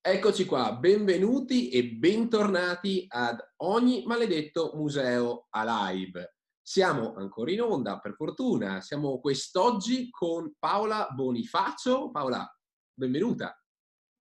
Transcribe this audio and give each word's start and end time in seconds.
Eccoci 0.00 0.44
qua, 0.44 0.76
benvenuti 0.76 1.70
e 1.70 1.84
bentornati 1.90 3.04
ad 3.08 3.36
ogni 3.56 4.04
maledetto 4.06 4.70
museo 4.74 5.48
a 5.50 5.90
live. 5.90 6.36
Siamo 6.62 7.14
ancora 7.14 7.50
in 7.50 7.62
onda, 7.62 7.98
per 7.98 8.14
fortuna. 8.14 8.80
Siamo 8.80 9.18
quest'oggi 9.18 10.08
con 10.08 10.54
Paola 10.56 11.08
Bonifacio. 11.10 12.10
Paola, 12.12 12.48
benvenuta. 12.94 13.60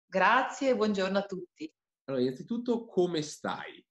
Grazie, 0.06 0.76
buongiorno 0.76 1.18
a 1.18 1.24
tutti. 1.24 1.74
Allora, 2.04 2.22
innanzitutto, 2.22 2.84
come 2.86 3.22
stai? 3.22 3.84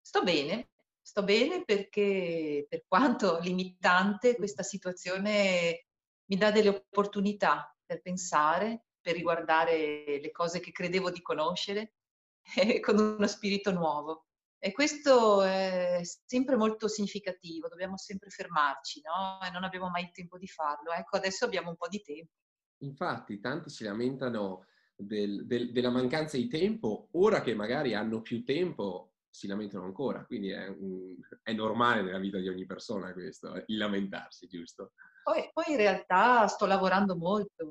Sto 0.00 0.22
bene, 0.24 0.70
sto 1.00 1.22
bene 1.22 1.64
perché 1.64 2.66
per 2.68 2.84
quanto 2.88 3.38
limitante 3.38 4.34
questa 4.34 4.64
situazione 4.64 5.86
mi 6.24 6.36
dà 6.36 6.50
delle 6.50 6.70
opportunità 6.70 7.74
per 7.84 8.02
pensare, 8.02 8.86
per 9.00 9.14
riguardare 9.14 10.20
le 10.20 10.30
cose 10.30 10.60
che 10.60 10.72
credevo 10.72 11.10
di 11.10 11.22
conoscere 11.22 11.94
con 12.80 12.98
uno 12.98 13.26
spirito 13.26 13.72
nuovo. 13.72 14.26
E 14.62 14.72
questo 14.72 15.42
è 15.42 16.00
sempre 16.02 16.54
molto 16.56 16.86
significativo, 16.86 17.68
dobbiamo 17.68 17.96
sempre 17.96 18.28
fermarci, 18.28 19.00
no? 19.00 19.46
E 19.46 19.50
non 19.50 19.64
abbiamo 19.64 19.88
mai 19.88 20.02
il 20.02 20.12
tempo 20.12 20.36
di 20.36 20.46
farlo. 20.46 20.92
Ecco, 20.92 21.16
adesso 21.16 21.46
abbiamo 21.46 21.70
un 21.70 21.76
po' 21.76 21.88
di 21.88 22.02
tempo. 22.02 22.32
Infatti, 22.82 23.40
tanti 23.40 23.70
si 23.70 23.84
lamentano 23.84 24.66
del, 24.94 25.46
del, 25.46 25.72
della 25.72 25.90
mancanza 25.90 26.36
di 26.36 26.48
tempo, 26.48 27.08
ora 27.12 27.40
che 27.40 27.54
magari 27.54 27.94
hanno 27.94 28.20
più 28.20 28.44
tempo 28.44 29.14
si 29.30 29.46
lamentano 29.46 29.84
ancora, 29.84 30.24
quindi 30.26 30.50
è, 30.50 30.66
è, 31.42 31.52
normale 31.52 32.02
nella 32.02 32.18
vita 32.18 32.38
di 32.38 32.48
ogni 32.48 32.66
persona 32.66 33.12
questo, 33.12 33.62
il 33.66 33.76
lamentarsi, 33.76 34.48
giusto? 34.48 34.92
Poi, 35.22 35.50
poi 35.52 35.64
in 35.68 35.76
realtà 35.76 36.46
sto 36.46 36.66
lavorando 36.66 37.16
molto, 37.16 37.70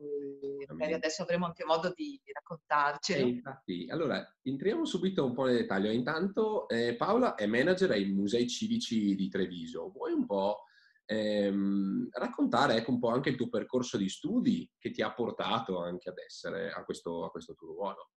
magari 0.68 0.94
adesso 0.94 1.24
avremo 1.24 1.46
anche 1.46 1.66
modo 1.66 1.92
di, 1.94 2.20
raccontarcelo. 2.32 3.26
Eh, 3.26 3.30
infatti, 3.30 3.88
allora, 3.90 4.36
entriamo 4.42 4.86
subito 4.86 5.26
un 5.26 5.34
po' 5.34 5.46
nel 5.46 5.58
dettaglio. 5.58 5.92
Intanto 5.92 6.68
eh, 6.68 6.96
Paola 6.96 7.36
è 7.36 7.46
manager 7.48 7.92
ai 7.92 8.06
Musei 8.06 8.48
Civici 8.48 9.16
di 9.16 9.28
Treviso. 9.30 9.90
Vuoi 9.90 10.14
un 10.14 10.26
po' 10.26 10.64
ehm, 11.06 12.08
raccontare 12.12 12.76
ecco, 12.76 12.92
un 12.92 13.00
po' 13.00 13.10
anche 13.10 13.30
il 13.30 13.36
tuo 13.36 13.50
percorso 13.50 13.98
di 13.98 14.10
studi 14.10 14.70
che 14.78 14.92
ti 14.92 15.02
ha 15.02 15.12
portato 15.12 15.82
anche 15.82 16.10
ad 16.10 16.18
essere 16.20 16.72
a 16.72 16.84
questo, 16.84 17.26
a 17.26 17.32
questo 17.32 17.56
tuo 17.56 17.74
ruolo? 17.74 18.12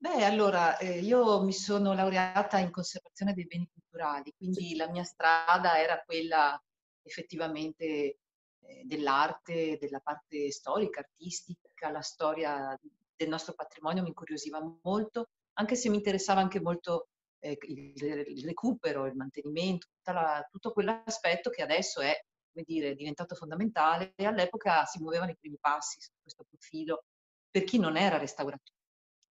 Beh, 0.00 0.24
allora, 0.24 0.78
eh, 0.78 1.00
io 1.00 1.42
mi 1.42 1.52
sono 1.52 1.92
laureata 1.92 2.58
in 2.58 2.70
conservazione 2.70 3.34
dei 3.34 3.46
beni 3.46 3.68
culturali, 3.72 4.32
quindi 4.36 4.76
la 4.76 4.88
mia 4.88 5.02
strada 5.02 5.80
era 5.80 6.00
quella 6.06 6.56
effettivamente 7.02 7.84
eh, 7.84 8.82
dell'arte, 8.84 9.78
della 9.80 10.00
parte 10.00 10.50
storica, 10.50 11.00
artistica, 11.00 11.90
la 11.90 12.02
storia 12.02 12.78
del 13.16 13.28
nostro 13.28 13.54
patrimonio 13.54 14.02
mi 14.02 14.08
incuriosiva 14.08 14.60
molto, 14.82 15.28
anche 15.54 15.74
se 15.74 15.88
mi 15.88 15.96
interessava 15.96 16.40
anche 16.40 16.60
molto 16.60 17.08
eh, 17.40 17.56
il, 17.60 17.94
il, 17.96 18.44
recupero, 18.44 19.06
il 19.06 19.14
mantenimento, 19.14 19.88
la, 20.04 20.46
tutto 20.50 20.72
quell'aspetto 20.72 21.50
che 21.50 21.62
adesso 21.62 22.00
è, 22.00 22.16
dire, 22.52 22.94
diventato 22.94 23.34
fondamentale 23.34 24.12
e 24.16 24.24
all'epoca 24.24 24.84
si 24.84 25.00
muovevano 25.00 25.30
i 25.30 25.36
primi 25.36 25.58
passi 25.60 26.00
su 26.00 26.10
questo 26.20 26.44
profilo 26.48 27.04
per 27.50 27.64
chi 27.64 27.78
non 27.78 27.96
era 27.96 28.18
restauratore. 28.18 28.76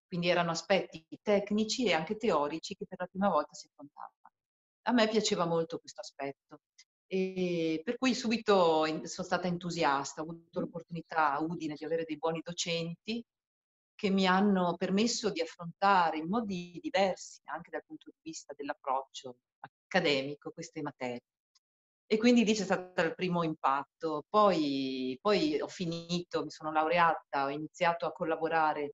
Quindi 0.08 0.30
erano 0.30 0.52
aspetti 0.52 1.06
tecnici 1.22 1.86
e 1.86 1.94
anche 1.94 2.16
teorici 2.16 2.76
che 2.76 2.86
per 2.88 3.00
la 3.00 3.08
prima 3.08 3.30
volta 3.30 3.54
si 3.54 3.68
affrontavano. 3.68 4.14
A 4.84 4.92
me 4.94 5.09
piaceva 5.09 5.46
molto 5.46 5.80
questo 5.80 6.00
aspetto. 6.00 6.59
E 7.08 7.81
per 7.83 7.97
cui 7.97 8.13
subito 8.13 8.86
sono 9.05 9.27
stata 9.27 9.47
entusiasta, 9.47 10.22
ho 10.22 10.25
avuto 10.25 10.59
l'opportunità 10.59 11.33
a 11.33 11.41
Udine 11.41 11.75
di 11.75 11.86
avere 11.86 12.03
dei 12.03 12.17
buoni 12.17 12.41
docenti 12.44 13.23
che 13.95 14.09
mi 14.09 14.27
hanno 14.27 14.75
permesso 14.77 15.31
di 15.31 15.41
affrontare 15.41 16.17
in 16.17 16.28
modi 16.28 16.78
diversi, 16.81 17.41
anche 17.45 17.72
dal 17.72 17.83
punto 17.85 18.11
di 18.11 18.17
vista 18.22 18.53
dell'approccio 18.55 19.38
accademico, 19.59 20.51
queste 20.51 20.81
materie. 20.81 21.22
E 22.06 22.17
quindi 22.17 22.46
lì 22.46 22.53
c'è 22.53 22.63
stato 22.63 23.01
il 23.01 23.16
primo 23.16 23.44
impatto. 23.44 24.23
Poi, 24.29 25.17
poi 25.22 25.59
ho 25.59 25.67
finito, 25.67 26.44
mi 26.44 26.51
sono 26.51 26.72
laureata, 26.72 27.46
ho 27.46 27.50
iniziato 27.50 28.06
a 28.06 28.12
collaborare 28.12 28.94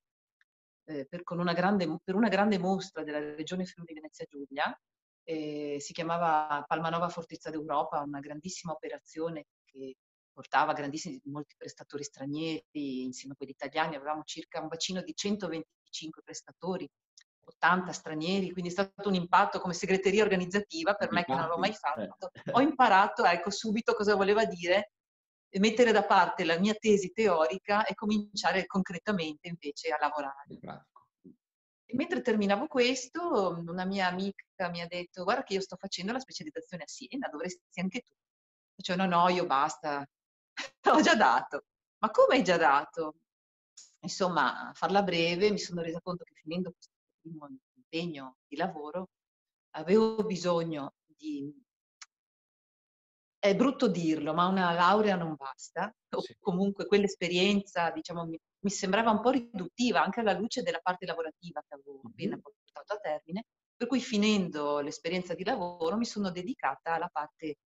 eh, 0.86 1.06
per, 1.06 1.22
una 1.28 1.54
grande, 1.54 2.00
per, 2.04 2.16
una 2.16 2.30
grande, 2.30 2.58
mostra 2.58 3.04
della 3.04 3.20
regione 3.20 3.66
Friuli 3.66 3.94
Venezia 3.94 4.26
Giulia, 4.28 4.82
eh, 5.24 5.78
si 5.80 5.94
chiamava 5.94 6.64
Palmanova 6.68 7.10
Fortezza 7.10 7.50
d'Europa, 7.50 8.02
una 8.02 8.20
grandissima 8.20 8.74
operazione 8.74 9.46
che 9.64 9.96
portava 10.32 10.74
grandissimi, 10.74 11.22
molti 11.26 11.56
prestatori 11.58 12.04
stranieri 12.04 13.04
insieme 13.04 13.34
a 13.34 13.38
quelli 13.38 13.54
italiani, 13.54 13.96
avevamo 13.96 14.24
circa 14.24 14.60
un 14.60 14.68
bacino 14.68 15.02
di 15.02 15.14
125 15.16 16.22
prestatori, 16.24 16.90
80 17.46 17.92
stranieri, 17.92 18.52
quindi 18.52 18.70
è 18.70 18.74
stato 18.74 19.10
un 19.10 19.16
impatto 19.16 19.60
come 19.60 19.74
segreteria 19.74 20.24
organizzativa 20.24 20.94
per 20.94 21.12
me 21.12 21.24
che 21.24 21.34
non 21.34 21.48
l'ho 21.48 21.58
mai 21.58 21.74
fatto. 21.74 22.30
Eh. 22.32 22.52
Ho 22.52 22.62
imparato 22.62 23.26
ecco, 23.26 23.50
subito 23.52 23.94
cosa 23.94 24.16
voleva 24.16 24.46
dire 24.46 24.94
mettere 25.60 25.92
da 25.92 26.04
parte 26.04 26.46
la 26.46 26.58
mia 26.58 26.74
tesi 26.74 27.12
teorica 27.12 27.86
e 27.86 27.94
cominciare 27.94 28.66
concretamente 28.66 29.48
invece 29.48 29.90
a 29.90 29.98
lavorare. 30.00 30.58
Mentre 31.94 32.22
terminavo 32.22 32.68
questo, 32.68 33.64
una 33.68 33.86
mia 33.86 34.08
amica 34.08 34.70
mi 34.70 34.82
ha 34.82 34.88
detto 34.88 35.24
guarda 35.24 35.44
che 35.44 35.54
io 35.54 35.62
sto 35.62 35.76
facendo 35.76 36.12
la 36.12 36.20
specializzazione 36.20 36.84
a 36.84 36.88
Siena, 36.88 37.28
dovresti 37.30 37.80
anche 37.80 38.02
tu. 38.02 38.14
Cioè 38.78 38.96
no, 38.96 39.06
no, 39.06 39.30
io 39.30 39.46
basta, 39.46 40.08
l'ho 40.82 41.02
già 41.02 41.16
dato. 41.16 41.66
Ma 42.00 42.10
come 42.10 42.36
hai 42.38 42.44
già 42.44 42.58
dato? 42.58 43.16
Insomma, 44.00 44.70
a 44.70 44.74
farla 44.74 45.04
breve, 45.04 45.52
mi 45.52 45.60
sono 45.60 45.82
resa 45.82 46.02
conto 46.02 46.24
che 46.24 46.34
finendo 46.36 46.72
questo 46.72 46.92
primo 47.22 47.48
impegno 47.76 48.38
di 48.48 48.56
lavoro 48.58 49.10
avevo 49.76 50.24
bisogno 50.24 50.96
di 51.06 51.54
è 53.44 53.58
brutto 53.58 53.90
dirlo, 53.90 54.34
ma 54.34 54.48
una 54.48 54.72
laurea 54.72 55.18
non 55.18 55.36
basta, 55.36 55.94
o 56.12 56.22
sì. 56.22 56.34
comunque 56.40 56.86
quell'esperienza, 56.86 57.92
diciamo, 57.92 58.26
mi, 58.26 58.40
mi, 58.60 58.70
sembrava 58.70 59.12
un 59.12 59.20
po' 59.20 59.32
riduttiva 59.32 60.02
anche 60.02 60.22
alla 60.22 60.32
luce 60.32 60.62
della 60.62 60.80
parte 60.82 61.06
lavorativa 61.06 61.62
che 61.68 61.74
avevo 61.74 61.96
mm-hmm. 61.96 62.06
appena 62.06 62.40
portato 62.40 62.94
a 62.94 63.00
termine, 63.00 63.44
per 63.76 63.90
cui 63.90 64.00
finendo 64.00 64.80
l'esperienza 64.80 65.34
di 65.34 65.44
lavoro 65.44 65.98
mi 65.98 66.06
sono 66.06 66.32
dedicata 66.32 66.94
alla 66.94 67.10
parte 67.12 67.58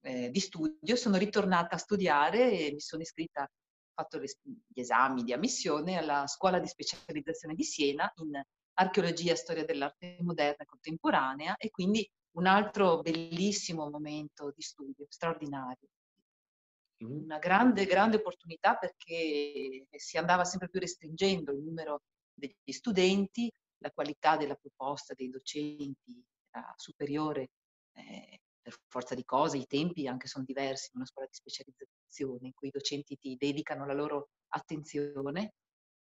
eh, 0.00 0.30
di 0.30 0.40
studio, 0.40 0.96
sono 0.96 1.18
ritornata 1.18 1.74
a 1.74 1.78
studiare 1.78 2.52
e 2.52 2.72
mi 2.72 2.80
sono 2.80 3.02
iscritta, 3.02 3.42
ho 3.42 3.92
fatto 3.92 4.18
gli 4.18 4.80
esami 4.80 5.22
di 5.22 5.34
ammissione 5.34 5.98
alla 5.98 6.26
scuola 6.26 6.58
di 6.58 6.66
specializzazione 6.66 7.54
di 7.54 7.62
Siena 7.62 8.10
in 8.22 8.40
archeologia 8.78 9.34
storia 9.34 9.66
dell'arte 9.66 10.16
moderna 10.20 10.62
e 10.62 10.66
contemporanea 10.66 11.56
e 11.58 11.68
quindi 11.68 12.10
un 12.36 12.46
altro 12.46 13.00
bellissimo 13.00 13.88
momento 13.90 14.52
di 14.54 14.62
studio, 14.62 15.06
straordinario. 15.08 15.88
Una 16.98 17.38
grande, 17.38 17.84
grande 17.84 18.16
opportunità 18.16 18.76
perché 18.76 19.86
si 19.90 20.16
andava 20.16 20.44
sempre 20.44 20.68
più 20.68 20.80
restringendo 20.80 21.52
il 21.52 21.62
numero 21.62 22.02
degli 22.32 22.72
studenti, 22.72 23.52
la 23.78 23.90
qualità 23.90 24.36
della 24.36 24.54
proposta 24.54 25.12
dei 25.14 25.28
docenti 25.28 26.22
era 26.50 26.72
superiore 26.76 27.50
eh, 27.92 28.40
per 28.60 28.78
forza 28.88 29.14
di 29.14 29.24
cose, 29.24 29.58
i 29.58 29.66
tempi 29.66 30.06
anche 30.06 30.26
sono 30.26 30.44
diversi 30.44 30.90
in 30.92 31.00
una 31.00 31.06
scuola 31.06 31.28
di 31.28 31.36
specializzazione 31.36 32.46
in 32.46 32.54
cui 32.54 32.68
i 32.68 32.72
docenti 32.72 33.16
ti 33.16 33.36
dedicano 33.36 33.86
la 33.86 33.92
loro 33.92 34.30
attenzione 34.48 35.52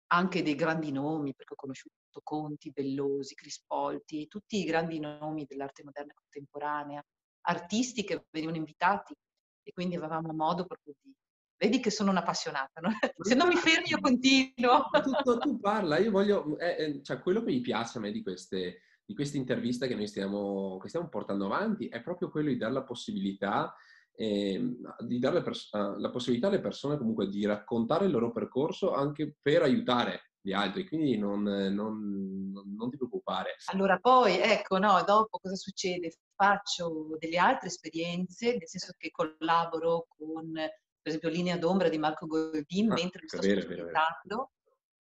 anche 0.08 0.42
dei 0.42 0.54
grandi 0.54 0.92
nomi, 0.92 1.34
perché 1.34 1.54
ho 1.54 1.56
conosciuto 1.56 1.96
Conti, 2.22 2.70
Bellosi, 2.70 3.34
Crispolti, 3.34 4.26
tutti 4.26 4.58
i 4.58 4.64
grandi 4.64 4.98
nomi 4.98 5.44
dell'arte 5.46 5.84
moderna 5.84 6.12
contemporanea, 6.14 7.02
artisti 7.42 8.04
che 8.04 8.26
venivano 8.30 8.58
invitati 8.58 9.14
e 9.62 9.72
quindi 9.72 9.96
avevamo 9.96 10.32
modo 10.32 10.64
proprio 10.64 10.94
di... 11.00 11.12
Vedi 11.56 11.80
che 11.80 11.90
sono 11.90 12.10
un'appassionata, 12.10 12.80
no? 12.80 12.90
se 13.18 13.34
non 13.34 13.48
mi 13.48 13.56
fermi 13.56 13.88
io 13.88 14.00
continuo. 14.00 14.86
Tu, 15.22 15.38
tu 15.38 15.58
parla, 15.58 15.98
io 15.98 16.10
voglio... 16.10 16.58
Eh, 16.58 17.00
cioè, 17.02 17.20
quello 17.20 17.40
che 17.42 17.52
mi 17.52 17.60
piace 17.60 17.98
a 17.98 18.00
me 18.00 18.12
di 18.12 18.22
queste, 18.22 18.80
di 19.04 19.14
queste 19.14 19.38
interviste 19.38 19.88
che 19.88 19.94
noi 19.94 20.06
stiamo, 20.06 20.78
che 20.78 20.88
stiamo 20.88 21.08
portando 21.08 21.46
avanti 21.46 21.88
è 21.88 22.00
proprio 22.00 22.30
quello 22.30 22.48
di 22.48 22.56
dare 22.56 22.72
la 22.72 22.84
possibilità 22.84 23.74
eh, 24.20 24.76
di 24.98 25.20
dare 25.20 25.42
pers- 25.42 25.72
la 25.72 26.10
possibilità 26.10 26.48
alle 26.48 26.60
persone 26.60 26.98
comunque 26.98 27.28
di 27.28 27.46
raccontare 27.46 28.06
il 28.06 28.10
loro 28.10 28.32
percorso 28.32 28.92
anche 28.92 29.36
per 29.40 29.62
aiutare 29.62 30.32
gli 30.40 30.52
altri, 30.52 30.88
quindi 30.88 31.16
non, 31.16 31.42
non, 31.42 32.52
non 32.52 32.90
ti 32.90 32.96
preoccupare. 32.96 33.56
Allora 33.66 33.98
poi, 33.98 34.38
ecco, 34.38 34.78
no, 34.78 35.00
dopo 35.04 35.38
cosa 35.38 35.54
succede? 35.54 36.10
Faccio 36.34 37.16
delle 37.18 37.38
altre 37.38 37.68
esperienze, 37.68 38.56
nel 38.56 38.66
senso 38.66 38.92
che 38.96 39.10
collaboro 39.10 40.06
con, 40.08 40.52
per 40.52 40.72
esempio, 41.02 41.28
Linea 41.28 41.56
d'ombra 41.56 41.88
di 41.88 41.98
Marco 41.98 42.26
Goldin, 42.26 42.90
ah, 42.90 42.94
mentre 42.94 43.20
lo 43.22 43.28
sto 43.28 43.42
specializzando, 43.42 44.50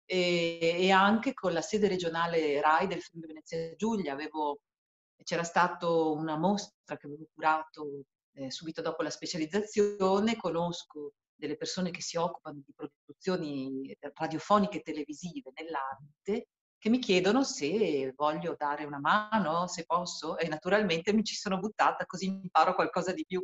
e, 0.06 0.76
e, 0.80 0.92
anche 0.92 1.34
con 1.34 1.54
la 1.54 1.62
sede 1.62 1.88
regionale 1.88 2.60
RAI 2.62 2.88
del 2.88 3.02
Friuli 3.02 3.28
Venezia 3.28 3.76
Giulia. 3.76 4.14
Avevo, 4.14 4.62
c'era 5.24 5.44
stata 5.44 5.88
una 5.88 6.36
mostra 6.36 6.98
che 6.98 7.06
avevo 7.06 7.28
curato 7.34 8.06
eh, 8.34 8.52
subito 8.52 8.82
dopo 8.82 9.04
la 9.04 9.10
specializzazione, 9.10 10.36
conosco 10.36 11.14
delle 11.36 11.58
persone 11.58 11.92
che 11.92 12.02
si 12.02 12.18
occupano 12.18 12.62
di 12.66 12.74
produzioni 12.74 13.98
radiofoniche 14.14 14.78
e 14.78 14.82
televisive 14.82 15.52
nell'arte 15.56 16.48
che 16.78 16.90
mi 16.90 17.00
chiedono 17.00 17.44
se 17.46 18.12
voglio 18.14 18.56
dare 18.58 18.84
una 18.84 19.00
mano, 19.00 19.68
se 19.68 19.86
posso, 19.86 20.38
e 20.38 20.50
naturalmente 20.50 21.14
mi 21.14 21.24
ci 21.24 21.34
sono 21.34 21.58
buttata 21.58 22.06
così 22.06 22.26
imparo 22.26 22.76
qualcosa 22.76 23.14
di 23.14 23.24
più. 23.26 23.42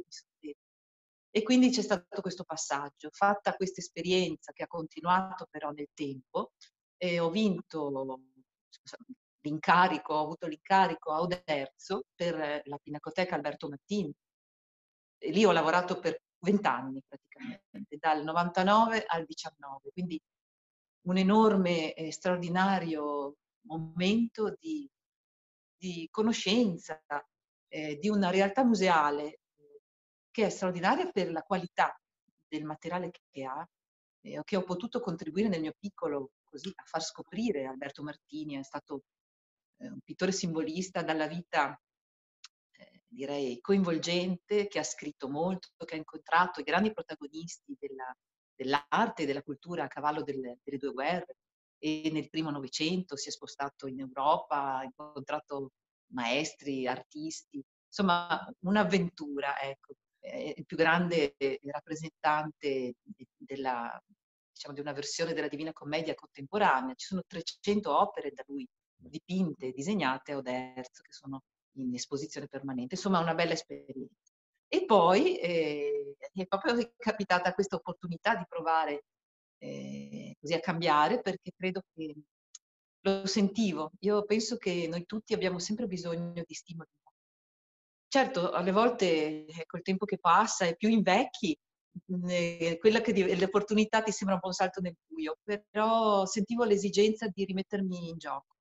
E 1.32 1.44
quindi 1.44 1.70
c'è 1.70 1.82
stato 1.82 2.20
questo 2.20 2.44
passaggio. 2.44 3.08
Fatta 3.12 3.54
questa 3.54 3.80
esperienza 3.80 4.52
che 4.52 4.64
ha 4.64 4.68
continuato 4.68 5.48
però 5.50 5.70
nel 5.72 5.88
tempo, 5.94 6.52
e 6.98 7.20
ho 7.20 7.30
vinto 7.30 8.20
l'incarico, 9.40 10.16
ho 10.16 10.24
avuto 10.24 10.48
l'incarico 10.48 11.14
a 11.14 11.22
Oderzo 11.22 12.08
per 12.14 12.62
la 12.66 12.78
Pinacoteca 12.78 13.36
Alberto 13.36 13.70
Mattini. 13.70 14.14
E 15.20 15.32
lì 15.32 15.46
ho 15.46 15.52
lavorato 15.52 16.00
per 16.00 16.22
vent'anni 16.40 17.04
praticamente, 17.06 17.98
dal 18.00 18.24
99 18.24 19.04
al 19.06 19.26
19, 19.26 19.92
quindi 19.92 20.20
un 21.02 21.18
enorme 21.18 21.94
e 21.94 22.12
straordinario 22.12 23.36
momento 23.62 24.56
di, 24.60 24.90
di 25.78 26.08
conoscenza 26.10 27.02
eh, 27.68 27.98
di 27.98 28.10
una 28.10 28.30
realtà 28.30 28.64
museale 28.64 29.40
che 30.32 30.46
è 30.46 30.50
straordinaria 30.50 31.12
per 31.12 31.32
la 31.32 31.42
qualità 31.42 32.00
del 32.48 32.64
materiale 32.64 33.12
che 33.30 33.44
ha, 33.44 33.68
eh, 34.22 34.42
che 34.44 34.56
ho 34.56 34.64
potuto 34.64 35.00
contribuire 35.00 35.50
nel 35.50 35.62
mio 35.62 35.74
piccolo 35.78 36.32
così 36.44 36.72
a 36.76 36.84
far 36.84 37.02
scoprire. 37.04 37.66
Alberto 37.66 38.04
Martini, 38.04 38.56
è 38.56 38.64
stato 38.64 39.04
eh, 39.78 39.88
un 39.88 40.00
pittore 40.04 40.32
simbolista 40.32 41.04
dalla 41.04 41.28
vita 41.28 41.74
eh, 41.74 41.89
direi 43.10 43.60
coinvolgente, 43.60 44.68
che 44.68 44.80
ha 44.80 44.84
scritto 44.84 45.30
molto, 45.30 45.70
che 45.84 45.96
ha 45.96 45.98
incontrato 45.98 46.60
i 46.60 46.64
grandi 46.64 46.94
protagonisti 46.94 47.76
della, 47.80 48.14
dell'arte 48.56 49.24
e 49.24 49.26
della 49.26 49.42
cultura 49.42 49.86
a 49.86 49.88
cavallo 49.88 50.22
delle, 50.24 50.60
delle 50.64 50.78
due 50.78 50.92
guerre 50.92 51.36
e 51.80 52.10
nel 52.12 52.30
primo 52.30 52.52
Novecento 52.52 53.16
si 53.16 53.30
è 53.30 53.32
spostato 53.32 53.88
in 53.88 54.00
Europa, 54.02 54.78
ha 54.78 54.84
incontrato 54.84 55.72
maestri, 56.12 56.88
artisti, 56.88 57.64
insomma 57.88 58.48
un'avventura, 58.62 59.60
ecco. 59.60 59.94
È 60.22 60.54
il 60.58 60.66
più 60.66 60.76
grande 60.76 61.36
rappresentante 61.72 62.96
della, 63.38 63.98
diciamo, 64.52 64.74
di 64.74 64.82
una 64.82 64.92
versione 64.92 65.34
della 65.34 65.48
Divina 65.48 65.72
Commedia 65.72 66.14
contemporanea. 66.14 66.94
Ci 66.96 67.08
sono 67.08 67.22
300 67.26 67.98
opere 67.98 68.32
da 68.32 68.44
lui 68.48 68.68
dipinte, 68.98 69.72
disegnate 69.72 70.34
a 70.34 70.38
Oderzo, 70.38 71.02
che 71.02 71.14
sono 71.14 71.44
in 71.82 71.94
esposizione 71.94 72.48
permanente. 72.48 72.96
Insomma, 72.96 73.20
una 73.20 73.34
bella 73.34 73.54
esperienza. 73.54 74.34
E 74.68 74.86
poi 74.86 75.38
eh, 75.40 76.16
è 76.32 76.46
proprio 76.46 76.94
capitata 76.98 77.54
questa 77.54 77.76
opportunità 77.76 78.36
di 78.36 78.46
provare 78.48 79.06
eh, 79.58 80.36
così 80.40 80.54
a 80.54 80.60
cambiare 80.60 81.22
perché 81.22 81.52
credo 81.56 81.82
che 81.94 82.16
lo 83.02 83.26
sentivo. 83.26 83.92
Io 84.00 84.24
penso 84.26 84.58
che 84.58 84.88
noi 84.88 85.06
tutti 85.06 85.34
abbiamo 85.34 85.60
sempre 85.60 85.88
bisogno 85.88 86.44
di 86.46 86.54
stimoli. 86.54 86.90
Certo, 88.08 88.52
alle 88.52 88.72
volte 88.72 89.46
eh, 89.46 89.66
col 89.68 89.84
tempo 89.84 90.06
che 90.06 90.18
passa 90.18 90.66
e 90.66 90.76
più 90.76 90.90
invecchi, 90.90 91.56
eh, 92.28 92.78
quella 92.80 93.02
che 93.02 93.36
l'opportunità 93.36 94.02
ti 94.02 94.12
sembra 94.12 94.36
un 94.36 94.42
po' 94.42 94.48
un 94.48 94.54
salto 94.54 94.82
nel 94.82 94.96
buio, 95.06 95.38
però 95.70 96.26
sentivo 96.26 96.64
l'esigenza 96.64 97.28
di 97.28 97.46
rimettermi 97.46 98.10
in 98.10 98.18
gioco. 98.18 98.56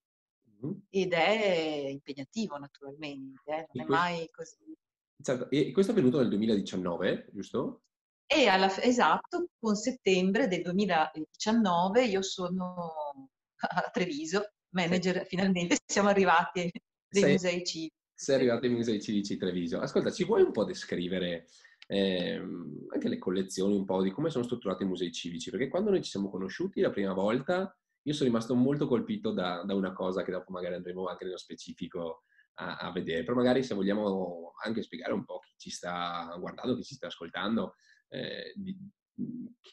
Ed 0.90 1.12
è 1.12 1.88
impegnativo 1.88 2.56
naturalmente, 2.56 3.50
eh? 3.50 3.66
non 3.72 3.84
è 3.84 3.88
mai 3.88 4.28
così. 4.30 4.76
Certo, 5.20 5.50
e 5.50 5.72
questo 5.72 5.92
è 5.92 5.94
avvenuto 5.94 6.18
nel 6.18 6.28
2019, 6.28 7.28
giusto? 7.32 7.82
E 8.26 8.46
alla, 8.46 8.70
esatto, 8.82 9.48
con 9.58 9.74
settembre 9.74 10.48
del 10.48 10.62
2019 10.62 12.04
io 12.04 12.22
sono 12.22 13.30
a 13.56 13.90
Treviso, 13.90 14.52
manager, 14.70 15.26
finalmente 15.26 15.78
siamo 15.86 16.08
arrivati 16.08 16.70
dei 17.08 17.22
sei, 17.22 17.32
musei 17.32 17.64
civici. 17.64 17.92
Sei 18.14 18.34
arrivato 18.36 18.66
ai 18.66 18.72
musei 18.72 19.00
civici 19.00 19.34
di 19.34 19.38
Treviso. 19.38 19.80
Ascolta, 19.80 20.10
ci 20.10 20.24
vuoi 20.24 20.42
un 20.42 20.52
po' 20.52 20.64
descrivere 20.64 21.46
ehm, 21.86 22.86
anche 22.92 23.08
le 23.08 23.18
collezioni, 23.18 23.74
un 23.74 23.84
po' 23.84 24.02
di 24.02 24.10
come 24.10 24.30
sono 24.30 24.44
strutturati 24.44 24.82
i 24.82 24.86
musei 24.86 25.10
civici? 25.10 25.50
Perché 25.50 25.68
quando 25.68 25.90
noi 25.90 26.02
ci 26.02 26.10
siamo 26.10 26.30
conosciuti 26.30 26.80
la 26.80 26.90
prima 26.90 27.14
volta 27.14 27.74
io 28.02 28.12
sono 28.12 28.28
rimasto 28.28 28.54
molto 28.54 28.86
colpito 28.86 29.32
da, 29.32 29.62
da 29.64 29.74
una 29.74 29.92
cosa 29.92 30.22
che 30.22 30.30
dopo 30.30 30.50
magari 30.52 30.74
andremo 30.74 31.06
anche 31.06 31.24
nello 31.24 31.36
specifico 31.36 32.24
a, 32.54 32.76
a, 32.76 32.92
vedere, 32.92 33.24
però 33.24 33.36
magari 33.36 33.62
se 33.62 33.74
vogliamo 33.74 34.52
anche 34.64 34.82
spiegare 34.82 35.12
un 35.12 35.24
po' 35.24 35.38
chi 35.40 35.54
ci 35.56 35.70
sta 35.70 36.34
guardando, 36.38 36.76
chi 36.76 36.84
ci 36.84 36.94
sta 36.94 37.06
ascoltando, 37.06 37.74
eh, 38.08 38.52
di, 38.56 38.76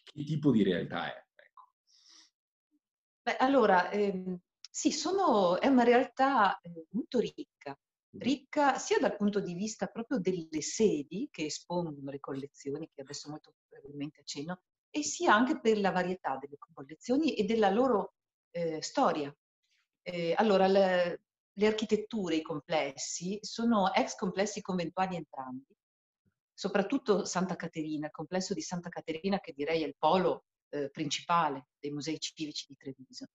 che 0.03 0.23
tipo 0.23 0.51
di 0.51 0.63
realtà 0.63 1.13
è. 1.13 1.25
Ecco. 1.35 1.71
Beh, 3.21 3.37
allora, 3.37 3.89
ehm, 3.89 4.39
sì, 4.69 4.91
sono, 4.91 5.59
è 5.59 5.67
una 5.67 5.83
realtà 5.83 6.59
eh, 6.59 6.85
molto 6.91 7.19
ricca, 7.19 7.77
ricca 8.17 8.77
sia 8.77 8.97
dal 8.99 9.15
punto 9.15 9.39
di 9.39 9.53
vista 9.53 9.87
proprio 9.87 10.19
delle 10.19 10.61
sedi 10.61 11.27
che 11.31 11.45
espongono 11.45 12.11
le 12.11 12.19
collezioni, 12.19 12.89
che 12.93 13.01
adesso 13.01 13.29
molto 13.29 13.55
probabilmente 13.67 14.21
accenno, 14.21 14.61
e 14.95 15.03
sia 15.03 15.33
anche 15.33 15.59
per 15.59 15.77
la 15.77 15.91
varietà 15.91 16.37
delle 16.39 16.55
collezioni 16.57 17.35
e 17.35 17.43
della 17.43 17.69
loro 17.69 18.13
eh, 18.51 18.81
storia. 18.81 19.35
Eh, 20.01 20.33
allora, 20.37 20.67
le, 20.67 21.23
le, 21.51 21.67
architetture, 21.67 22.35
i 22.37 22.41
complessi, 22.41 23.37
sono 23.41 23.93
ex 23.93 24.15
complessi 24.15 24.61
conventuali 24.61 25.17
entrambi, 25.17 25.75
soprattutto 26.53 27.25
Santa 27.25 27.57
Caterina, 27.57 28.05
il 28.05 28.13
complesso 28.13 28.53
di 28.53 28.61
Santa 28.61 28.87
Caterina 28.87 29.41
che 29.41 29.51
direi 29.51 29.83
è 29.83 29.85
il 29.85 29.97
polo 29.99 30.45
eh, 30.69 30.89
principale 30.89 31.67
dei 31.77 31.91
musei 31.91 32.17
civici 32.17 32.65
di 32.69 32.77
Treviso. 32.77 33.25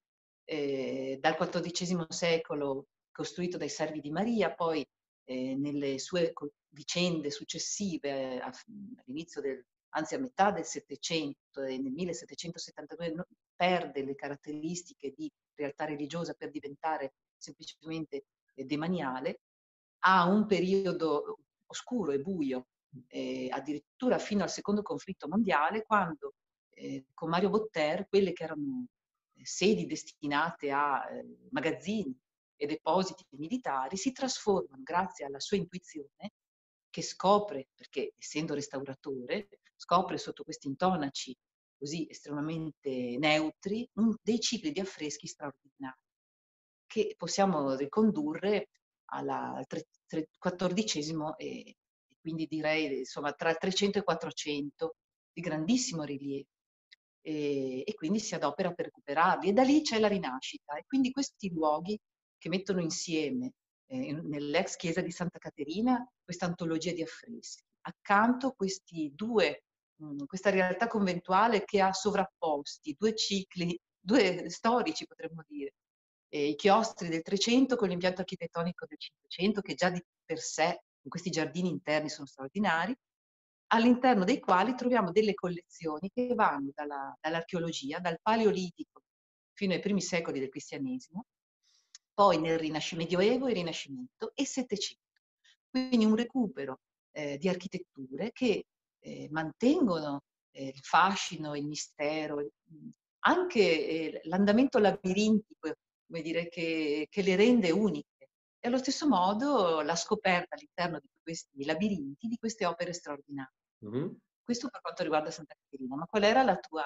Eh, 0.45 1.19
dal 1.21 1.37
XIV 1.37 2.09
secolo 2.09 2.87
costruito 3.11 3.59
dai 3.59 3.69
servi 3.69 4.01
di 4.01 4.11
Maria, 4.11 4.55
poi 4.55 4.83
eh, 5.25 5.55
nelle 5.57 5.99
sue 5.99 6.33
vicende 6.69 7.31
successive 7.31 8.41
all'inizio 8.41 9.43
del 9.43 9.63
anzi 9.91 10.15
a 10.15 10.19
metà 10.19 10.51
del 10.51 10.65
Settecento 10.65 11.63
e 11.63 11.79
nel 11.79 11.93
1772 11.93 13.27
perde 13.55 14.05
le 14.05 14.15
caratteristiche 14.15 15.13
di 15.17 15.31
realtà 15.55 15.85
religiosa 15.85 16.35
per 16.35 16.51
diventare 16.51 17.15
semplicemente 17.37 18.25
eh, 18.55 18.65
demaniale, 18.65 19.41
ha 20.05 20.25
un 20.25 20.47
periodo 20.47 21.39
oscuro 21.67 22.13
e 22.13 22.21
buio, 22.21 22.69
eh, 23.09 23.49
addirittura 23.51 24.19
fino 24.19 24.43
al 24.43 24.51
secondo 24.51 24.83
conflitto 24.83 25.29
mondiale, 25.29 25.83
quando 25.83 26.35
eh, 26.71 27.07
con 27.13 27.29
Mario 27.29 27.51
Botter 27.51 28.09
quelle 28.09 28.33
che 28.33 28.45
erano 28.45 28.87
eh, 29.35 29.45
sedi 29.45 29.87
destinate 29.87 30.71
a 30.71 31.07
eh, 31.11 31.49
magazzini 31.51 32.17
e 32.57 32.67
depositi 32.67 33.25
militari 33.31 33.97
si 33.97 34.13
trasformano, 34.13 34.83
grazie 34.83 35.25
alla 35.25 35.41
sua 35.41 35.57
intuizione, 35.57 36.33
che 36.91 37.03
scopre, 37.03 37.69
perché 37.75 38.15
essendo 38.19 38.55
restauratore, 38.55 39.49
scopre 39.81 40.19
sotto 40.19 40.45
questi 40.45 40.69
intonaci 40.69 41.35
così 41.79 42.07
estremamente 42.11 43.17
neutri 43.19 43.89
un, 43.95 44.15
dei 44.23 44.39
cicli 44.39 44.71
di 44.71 44.81
affreschi 44.81 45.27
straordinari 45.27 45.99
che 46.87 47.15
possiamo 47.17 47.75
ricondurre 47.77 48.69
alla, 49.13 49.55
al 49.55 49.67
XIV 49.67 51.35
e, 51.39 51.61
e, 51.61 51.77
quindi 52.21 52.47
direi 52.47 52.99
insomma 52.99 53.33
tra 53.33 53.51
il 53.51 53.59
300 53.59 53.97
e 53.97 54.01
il 54.01 54.05
400 54.05 54.97
di 55.33 55.41
grandissimo 55.41 56.03
rilievo. 56.03 56.49
E, 57.23 57.83
e 57.87 57.95
quindi 57.95 58.19
si 58.19 58.35
adopera 58.35 58.73
per 58.73 58.87
recuperarli. 58.87 59.49
E 59.49 59.53
da 59.53 59.63
lì 59.63 59.83
c'è 59.83 59.99
la 60.01 60.09
rinascita. 60.09 60.77
E 60.77 60.85
quindi 60.87 61.13
questi 61.13 61.51
luoghi 61.51 61.99
che 62.39 62.49
mettono 62.49 62.81
insieme 62.81 63.53
eh, 63.87 64.13
nell'ex 64.13 64.77
chiesa 64.77 65.01
di 65.01 65.11
Santa 65.13 65.39
Caterina 65.39 66.05
questa 66.23 66.47
antologia 66.47 66.93
di 66.93 67.03
affreschi. 67.03 67.63
Accanto 67.83 68.53
questi 68.53 69.13
due 69.15 69.65
questa 70.27 70.51
realtà 70.51 70.87
conventuale 70.87 71.65
che 71.65 71.81
ha 71.81 71.93
sovrapposti 71.93 72.97
due 72.99 73.15
cicli, 73.15 73.79
due 73.99 74.49
storici 74.49 75.07
potremmo 75.07 75.45
dire, 75.47 75.75
eh, 76.29 76.49
i 76.49 76.55
chiostri 76.55 77.09
del 77.09 77.23
300 77.23 77.77
con 77.77 77.89
l'impianto 77.89 78.21
architettonico 78.21 78.87
del 78.87 78.99
500 78.99 79.61
che 79.61 79.75
già 79.75 79.91
di 79.91 80.03
per 80.25 80.39
sé 80.39 80.83
in 81.03 81.11
questi 81.11 81.31
giardini 81.31 81.69
interni 81.69 82.09
sono 82.09 82.27
straordinari, 82.27 82.95
all'interno 83.73 84.25
dei 84.25 84.41
quali 84.41 84.75
troviamo 84.75 85.13
delle 85.13 85.35
collezioni 85.35 86.11
che 86.13 86.35
vanno 86.35 86.71
dalla, 86.75 87.17
dall'archeologia, 87.21 87.99
dal 87.99 88.19
paleolitico 88.21 89.03
fino 89.53 89.75
ai 89.75 89.81
primi 89.81 90.01
secoli 90.01 90.41
del 90.41 90.49
cristianesimo, 90.49 91.27
poi 92.13 92.39
nel 92.39 92.59
Medioevo 92.97 93.47
e 93.47 93.53
Rinascimento 93.53 94.33
e 94.35 94.45
Settecento. 94.45 95.05
Quindi 95.69 96.05
un 96.05 96.17
recupero 96.17 96.81
eh, 97.13 97.39
di 97.39 97.49
architetture 97.49 98.31
che 98.33 98.67
eh, 99.01 99.29
mantengono 99.31 100.23
eh, 100.53 100.69
il 100.69 100.81
fascino, 100.81 101.57
il 101.57 101.67
mistero, 101.67 102.47
anche 103.21 103.61
eh, 103.61 104.21
l'andamento 104.25 104.79
labirintico, 104.79 105.75
come 106.07 106.23
dire, 106.23 106.49
che, 106.49 107.07
che, 107.11 107.23
le 107.23 107.37
rende 107.37 107.71
uniche. 107.71 108.29
E 108.59 108.69
allo 108.69 108.79
stesso 108.79 109.09
modo 109.09 109.81
la 109.81 109.97
scoperta 109.97 110.55
all'interno 110.55 110.99
di 111.01 111.09
questi 111.23 111.65
labirinti, 111.65 112.27
di 112.29 112.37
queste 112.37 112.67
opere 112.67 112.93
straordinarie. 112.93 113.55
Mm-hmm. 113.83 114.09
questo 114.45 114.69
per 114.69 114.83
quanto 114.83 115.03
riguarda 115.03 115.31
Santa 115.31 115.55
Caterina, 115.55 115.97
ma 115.97 116.05
qual 116.05 116.23
era 116.23 116.43
la 116.43 116.57
tua, 116.59 116.85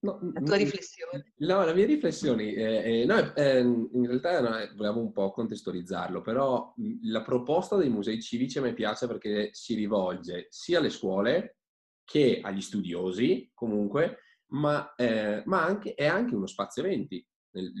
no, 0.00 0.18
la 0.32 0.40
tua 0.40 0.56
riflessione? 0.56 1.32
No, 1.38 1.64
la 1.64 1.72
mia 1.72 1.86
riflessione, 1.86 2.44
eh, 2.52 3.00
eh, 3.00 3.04
no, 3.04 3.34
eh, 3.34 3.60
in 3.60 4.06
realtà 4.06 4.40
no, 4.40 4.58
eh, 4.58 4.72
volevamo 4.74 5.00
un 5.00 5.12
po' 5.12 5.30
contestualizzarlo, 5.30 6.20
però 6.20 6.74
la 7.02 7.22
proposta 7.22 7.76
dei 7.76 7.88
musei 7.88 8.20
civici 8.20 8.58
a 8.58 8.62
me 8.62 8.74
piace 8.74 9.06
perché 9.06 9.50
si 9.52 9.74
rivolge 9.74 10.46
sia 10.50 10.78
alle 10.78 10.90
scuole 10.90 11.58
che 12.04 12.40
agli 12.42 12.62
studiosi, 12.62 13.50
comunque, 13.54 14.18
ma, 14.52 14.94
eh, 14.94 15.42
ma 15.44 15.64
anche, 15.64 15.94
è 15.94 16.06
anche 16.06 16.34
uno 16.34 16.46
spazio 16.46 16.82
eventi 16.82 17.24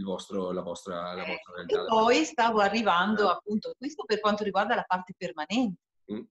vostro, 0.04 0.50
la, 0.50 0.62
vostra, 0.62 1.14
la 1.14 1.24
vostra 1.24 1.54
realtà. 1.54 1.82
E 1.82 1.86
poi 1.86 2.24
stavo 2.24 2.60
arrivando 2.60 3.28
appunto, 3.28 3.74
questo 3.76 4.04
per 4.04 4.20
quanto 4.20 4.44
riguarda 4.44 4.74
la 4.74 4.84
parte 4.86 5.14
permanente. 5.16 5.80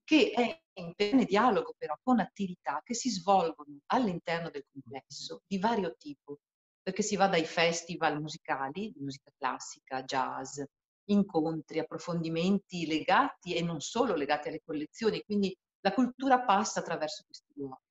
Che 0.04 0.30
è 0.30 0.60
in 0.80 0.94
pieno 0.94 1.24
dialogo 1.24 1.74
però 1.76 1.96
con 2.02 2.20
attività 2.20 2.80
che 2.84 2.94
si 2.94 3.10
svolgono 3.10 3.78
all'interno 3.86 4.50
del 4.50 4.64
complesso 4.70 5.42
di 5.46 5.58
vario 5.58 5.94
tipo, 5.96 6.38
perché 6.82 7.02
si 7.02 7.16
va 7.16 7.28
dai 7.28 7.44
festival 7.44 8.20
musicali, 8.20 8.92
musica 8.96 9.30
classica, 9.36 10.02
jazz, 10.02 10.60
incontri, 11.10 11.78
approfondimenti 11.78 12.86
legati 12.86 13.54
e 13.54 13.62
non 13.62 13.80
solo 13.80 14.14
legati 14.14 14.48
alle 14.48 14.62
collezioni, 14.64 15.22
quindi 15.22 15.56
la 15.80 15.92
cultura 15.92 16.40
passa 16.42 16.80
attraverso 16.80 17.24
questi 17.24 17.52
luoghi. 17.54 17.82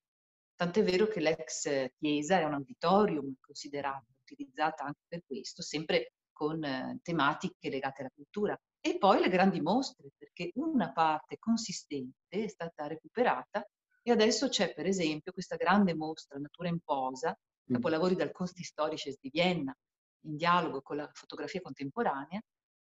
Tant'è 0.54 0.82
vero 0.82 1.06
che 1.06 1.20
l'ex 1.20 1.90
chiesa 1.96 2.40
è 2.40 2.44
un 2.44 2.54
auditorium 2.54 3.34
considerato, 3.40 4.06
utilizzata 4.22 4.84
anche 4.84 5.02
per 5.06 5.22
questo, 5.24 5.62
sempre 5.62 6.14
con 6.32 6.62
eh, 6.64 6.98
tematiche 7.02 7.70
legate 7.70 8.00
alla 8.02 8.10
cultura. 8.14 8.58
E 8.80 8.96
poi 8.98 9.20
le 9.20 9.28
grandi 9.28 9.60
mostre, 9.60 10.10
perché 10.16 10.50
una 10.54 10.92
parte 10.92 11.38
consistente 11.38 12.26
è 12.28 12.48
stata 12.48 12.86
recuperata 12.86 13.66
e 14.02 14.10
adesso 14.10 14.48
c'è 14.48 14.72
per 14.72 14.86
esempio 14.86 15.32
questa 15.32 15.56
grande 15.56 15.94
mostra 15.94 16.38
Natura 16.38 16.68
in 16.68 16.80
posa, 16.80 17.36
capolavori 17.66 18.14
dal 18.14 18.32
Kunsthistorisches 18.32 19.18
di 19.20 19.30
Vienna, 19.30 19.76
in 20.22 20.36
dialogo 20.36 20.80
con 20.80 20.96
la 20.96 21.10
fotografia 21.12 21.60
contemporanea, 21.60 22.40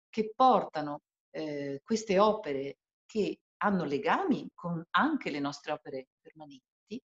che 0.10 0.32
portano 0.36 1.02
eh, 1.32 1.82
queste 1.84 2.20
opere 2.20 2.78
che 3.06 3.40
hanno 3.58 3.84
legami 3.84 4.50
con 4.54 4.84
anche 4.92 5.30
le 5.30 5.40
nostre 5.40 5.72
opere 5.72 6.08
permanenti 6.22 7.02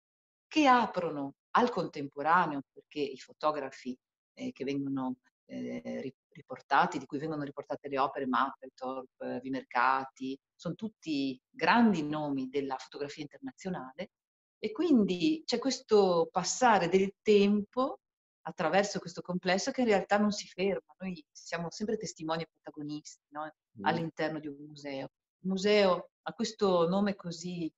che 0.52 0.66
aprono 0.66 1.36
al 1.52 1.70
contemporaneo, 1.70 2.60
perché 2.70 3.00
i 3.00 3.16
fotografi 3.16 3.98
eh, 4.34 4.52
che 4.52 4.64
vengono 4.64 5.16
eh, 5.46 6.14
riportati, 6.34 6.98
di 6.98 7.06
cui 7.06 7.18
vengono 7.18 7.42
riportate 7.42 7.88
le 7.88 7.98
opere, 7.98 8.26
Mapplethorpe, 8.26 9.40
Vimercati, 9.40 10.38
sono 10.54 10.74
tutti 10.74 11.40
grandi 11.48 12.02
nomi 12.02 12.48
della 12.48 12.76
fotografia 12.76 13.22
internazionale 13.22 14.10
e 14.58 14.70
quindi 14.70 15.42
c'è 15.44 15.58
questo 15.58 16.28
passare 16.30 16.88
del 16.88 17.12
tempo 17.22 17.98
attraverso 18.42 18.98
questo 18.98 19.20
complesso 19.20 19.70
che 19.70 19.82
in 19.82 19.88
realtà 19.88 20.18
non 20.18 20.32
si 20.32 20.46
ferma. 20.46 20.94
Noi 20.98 21.24
siamo 21.30 21.70
sempre 21.70 21.96
testimoni 21.96 22.42
e 22.42 22.48
protagonisti 22.50 23.26
no? 23.30 23.50
all'interno 23.82 24.38
di 24.40 24.48
un 24.48 24.56
museo. 24.66 25.08
Il 25.40 25.48
museo 25.48 26.10
ha 26.22 26.32
questo 26.32 26.88
nome 26.88 27.14
così 27.14 27.72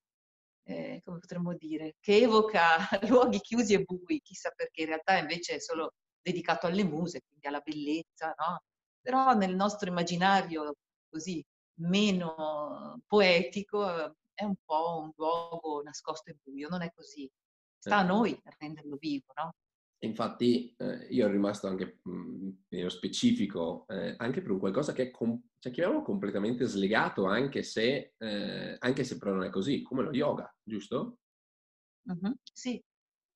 eh, 0.65 1.01
come 1.05 1.19
potremmo 1.19 1.55
dire, 1.55 1.97
che 2.01 2.19
evoca 2.19 2.77
luoghi 3.09 3.41
chiusi 3.41 3.75
e 3.75 3.83
bui, 3.83 4.21
chissà 4.23 4.51
perché 4.51 4.83
in 4.83 4.89
realtà 4.89 5.19
invece 5.19 5.57
è 5.57 5.59
solo 5.59 5.93
dedicato 6.25 6.67
alle 6.67 6.85
muse, 6.85 7.23
quindi 7.29 7.47
alla 7.47 7.61
bellezza, 7.61 8.35
no? 8.39 8.63
Però 9.01 9.35
nel 9.35 9.55
nostro 9.55 9.89
immaginario 9.89 10.75
così 11.09 11.45
meno 11.81 13.01
poetico 13.07 13.87
è 14.33 14.43
un 14.45 14.55
po' 14.65 15.01
un 15.03 15.13
luogo 15.17 15.83
nascosto 15.83 16.31
e 16.31 16.39
buio, 16.43 16.69
non 16.69 16.83
è 16.83 16.91
così. 16.95 17.31
Sta 17.79 17.99
a 17.99 17.99
certo. 17.99 18.15
noi 18.15 18.41
a 18.43 18.55
renderlo 18.59 18.97
vivo, 18.97 19.33
no? 19.37 19.55
Infatti 19.99 20.75
eh, 20.77 21.07
io 21.11 21.25
ero 21.25 21.33
rimasto 21.33 21.67
anche 21.67 22.01
mh, 22.03 22.51
nello 22.69 22.89
specifico, 22.91 23.87
eh, 23.89 24.15
anche 24.19 24.43
per 24.43 24.51
un 24.51 24.59
qualcosa 24.59 24.93
che 24.93 25.05
è, 25.05 25.11
com- 25.11 25.41
cioè, 25.59 25.73
chiamiamolo 25.73 26.05
completamente 26.05 26.65
slegato, 26.67 27.27
anche 27.27 27.63
se, 27.63 28.15
eh, 28.17 28.77
anche 28.79 29.05
se 29.05 29.19
però 29.19 29.33
non 29.33 29.45
è 29.45 29.51
così, 29.51 29.83
come 29.83 30.03
lo 30.03 30.13
yoga, 30.13 30.55
giusto? 30.63 31.19
Uh-huh, 32.07 32.35
sì. 32.53 32.83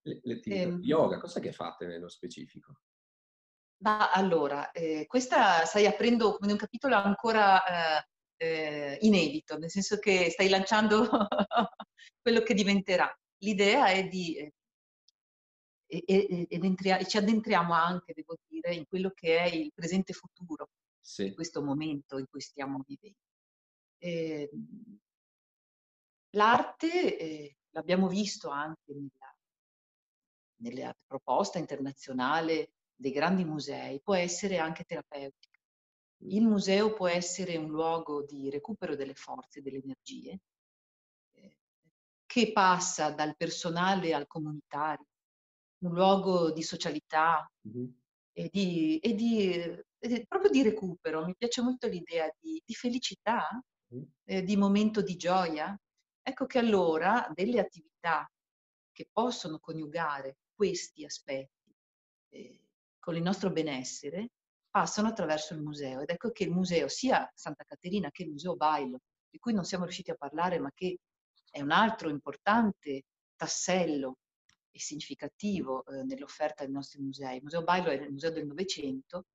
Le, 0.02 0.20
le 0.22 0.40
ehm... 0.42 0.80
Yoga, 0.82 1.18
cosa 1.18 1.40
che 1.40 1.52
fate 1.52 1.86
nello 1.86 2.08
specifico? 2.08 2.80
Ma 3.80 4.10
allora, 4.10 4.72
eh, 4.72 5.06
questa 5.06 5.64
stai 5.64 5.86
aprendo 5.86 6.36
come 6.36 6.52
un 6.52 6.58
capitolo 6.58 6.96
ancora 6.96 8.00
eh, 8.00 8.08
eh, 8.38 8.98
inedito, 9.02 9.56
nel 9.56 9.70
senso 9.70 9.98
che 9.98 10.30
stai 10.30 10.48
lanciando 10.48 11.06
quello 12.20 12.40
che 12.40 12.54
diventerà. 12.54 13.12
L'idea 13.38 13.88
è 13.88 14.08
di 14.08 14.36
e, 15.90 16.04
e, 16.06 16.46
e, 16.50 17.06
ci 17.06 17.16
addentriamo 17.16 17.72
anche, 17.72 18.12
devo 18.12 18.36
dire, 18.46 18.74
in 18.74 18.84
quello 18.86 19.10
che 19.14 19.38
è 19.38 19.46
il 19.46 19.72
presente 19.72 20.12
futuro 20.12 20.68
sì. 21.00 21.26
in 21.26 21.34
questo 21.34 21.62
momento 21.62 22.18
in 22.18 22.26
cui 22.28 22.40
stiamo 22.40 22.82
vivendo. 22.86 23.16
Ehm, 23.98 24.98
l'arte, 26.30 27.18
eh, 27.18 27.56
l'abbiamo 27.70 28.08
visto 28.08 28.50
anche 28.50 28.92
nella, 28.92 29.34
nella 30.58 30.94
proposta 31.06 31.58
internazionale 31.58 32.72
dei 32.94 33.12
grandi 33.12 33.44
musei, 33.44 34.00
può 34.00 34.14
essere 34.14 34.58
anche 34.58 34.84
terapeutica. 34.84 35.58
Il 36.22 36.42
museo 36.42 36.94
può 36.94 37.06
essere 37.06 37.56
un 37.56 37.68
luogo 37.70 38.24
di 38.24 38.50
recupero 38.50 38.96
delle 38.96 39.14
forze, 39.14 39.62
delle 39.62 39.80
energie, 39.82 40.40
eh, 41.34 41.56
che 42.26 42.52
passa 42.52 43.10
dal 43.10 43.36
personale 43.36 44.12
al 44.14 44.26
comunitario, 44.26 45.06
un 45.84 45.92
luogo 45.92 46.50
di 46.50 46.62
socialità 46.62 47.48
mm-hmm. 47.68 47.88
e, 48.32 48.48
di, 48.50 48.98
e, 48.98 49.14
di, 49.14 49.52
e, 49.98 50.26
proprio 50.26 50.50
di 50.50 50.62
recupero. 50.62 51.24
Mi 51.24 51.36
piace 51.36 51.62
molto 51.62 51.86
l'idea 51.86 52.28
di, 52.40 52.60
di 52.64 52.74
felicità, 52.74 53.48
mm-hmm. 53.94 54.04
eh, 54.24 54.42
di 54.42 54.56
momento 54.56 55.02
di 55.02 55.16
gioia. 55.16 55.78
Ecco 56.20 56.46
che 56.46 56.58
allora 56.58 57.30
delle 57.32 57.60
attività 57.60 58.28
che 58.90 59.08
possono 59.12 59.60
coniugare 59.60 60.38
questi 60.58 61.04
aspetti 61.04 61.72
eh, 62.30 62.64
con 62.98 63.14
il 63.14 63.22
nostro 63.22 63.52
benessere 63.52 64.30
passano 64.68 65.06
attraverso 65.06 65.54
il 65.54 65.62
museo. 65.62 66.00
Ed 66.00 66.10
ecco 66.10 66.32
che 66.32 66.42
il 66.42 66.50
museo, 66.50 66.88
sia 66.88 67.30
Santa 67.32 67.62
Caterina 67.62 68.10
che 68.10 68.24
il 68.24 68.30
Museo 68.30 68.56
Bailo, 68.56 68.98
di 69.30 69.38
cui 69.38 69.52
non 69.52 69.62
siamo 69.62 69.84
riusciti 69.84 70.10
a 70.10 70.16
parlare, 70.16 70.58
ma 70.58 70.72
che 70.74 70.98
è 71.48 71.60
un 71.60 71.70
altro 71.70 72.08
importante 72.08 73.04
tassello 73.36 74.16
e 74.72 74.80
significativo 74.80 75.86
eh, 75.86 76.02
nell'offerta 76.02 76.64
dei 76.64 76.72
nostri 76.72 77.00
musei. 77.02 77.36
Il 77.36 77.44
Museo 77.44 77.62
Bailo 77.62 77.90
è 77.90 77.94
il 77.94 78.10
museo 78.10 78.32
del 78.32 78.46
Novecento 78.46 79.26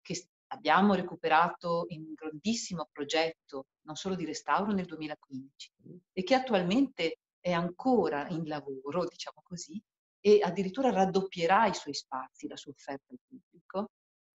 che 0.00 0.30
abbiamo 0.48 0.94
recuperato 0.94 1.84
in 1.90 2.06
un 2.06 2.14
grandissimo 2.14 2.88
progetto, 2.90 3.66
non 3.82 3.94
solo 3.94 4.16
di 4.16 4.24
restauro 4.24 4.72
nel 4.72 4.86
2015, 4.86 5.72
e 6.12 6.22
che 6.24 6.34
attualmente 6.34 7.18
è 7.38 7.52
ancora 7.52 8.26
in 8.30 8.48
lavoro, 8.48 9.04
diciamo 9.04 9.42
così, 9.44 9.80
e 10.24 10.40
addirittura 10.40 10.90
raddoppierà 10.90 11.66
i 11.66 11.74
suoi 11.74 11.94
spazi, 11.94 12.46
la 12.46 12.56
sua 12.56 12.70
offerta 12.70 13.12
al 13.12 13.18
pubblico, 13.26 13.90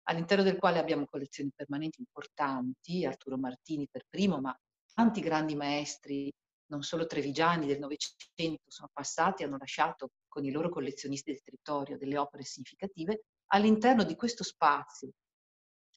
all'interno 0.05 0.43
del 0.43 0.57
quale 0.57 0.79
abbiamo 0.79 1.07
collezioni 1.07 1.51
permanenti 1.55 2.01
importanti, 2.01 3.05
Arturo 3.05 3.37
Martini 3.37 3.87
per 3.91 4.05
primo, 4.09 4.41
ma 4.41 4.59
tanti 4.95 5.21
grandi 5.21 5.55
maestri 5.55 6.33
non 6.67 6.83
solo 6.83 7.07
trevigiani 7.07 7.67
del 7.67 7.79
Novecento 7.79 8.63
sono 8.67 8.89
passati, 8.93 9.43
hanno 9.43 9.59
lasciato 9.59 10.13
con 10.27 10.45
i 10.45 10.51
loro 10.51 10.71
collezionisti 10.71 11.31
del 11.31 11.43
territorio 11.43 11.99
delle 11.99 12.17
opere 12.17 12.45
significative, 12.45 13.25
all'interno 13.53 14.05
di 14.05 14.17
questo 14.17 14.43
spazio, 14.43 15.11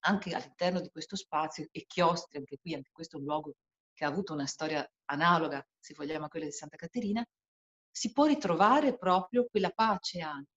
anche 0.02 0.34
all'interno 0.36 0.82
di 0.82 0.90
questo 0.90 1.16
spazio, 1.16 1.68
e 1.72 1.86
chiostri, 1.88 2.40
anche 2.40 2.58
qui, 2.60 2.74
anche 2.74 2.90
questo 2.92 3.18
luogo 3.18 3.54
che 3.94 4.04
ha 4.04 4.10
avuto 4.10 4.34
una 4.34 4.46
storia 4.46 4.86
analoga, 5.06 5.66
se 5.80 5.94
vogliamo, 5.96 6.26
a 6.26 6.28
quella 6.28 6.46
di 6.46 6.52
Santa 6.52 6.76
Caterina, 6.76 7.26
si 7.98 8.12
può 8.12 8.26
ritrovare 8.26 8.96
proprio 8.96 9.48
quella 9.50 9.72
pace 9.72 10.22
anche. 10.22 10.52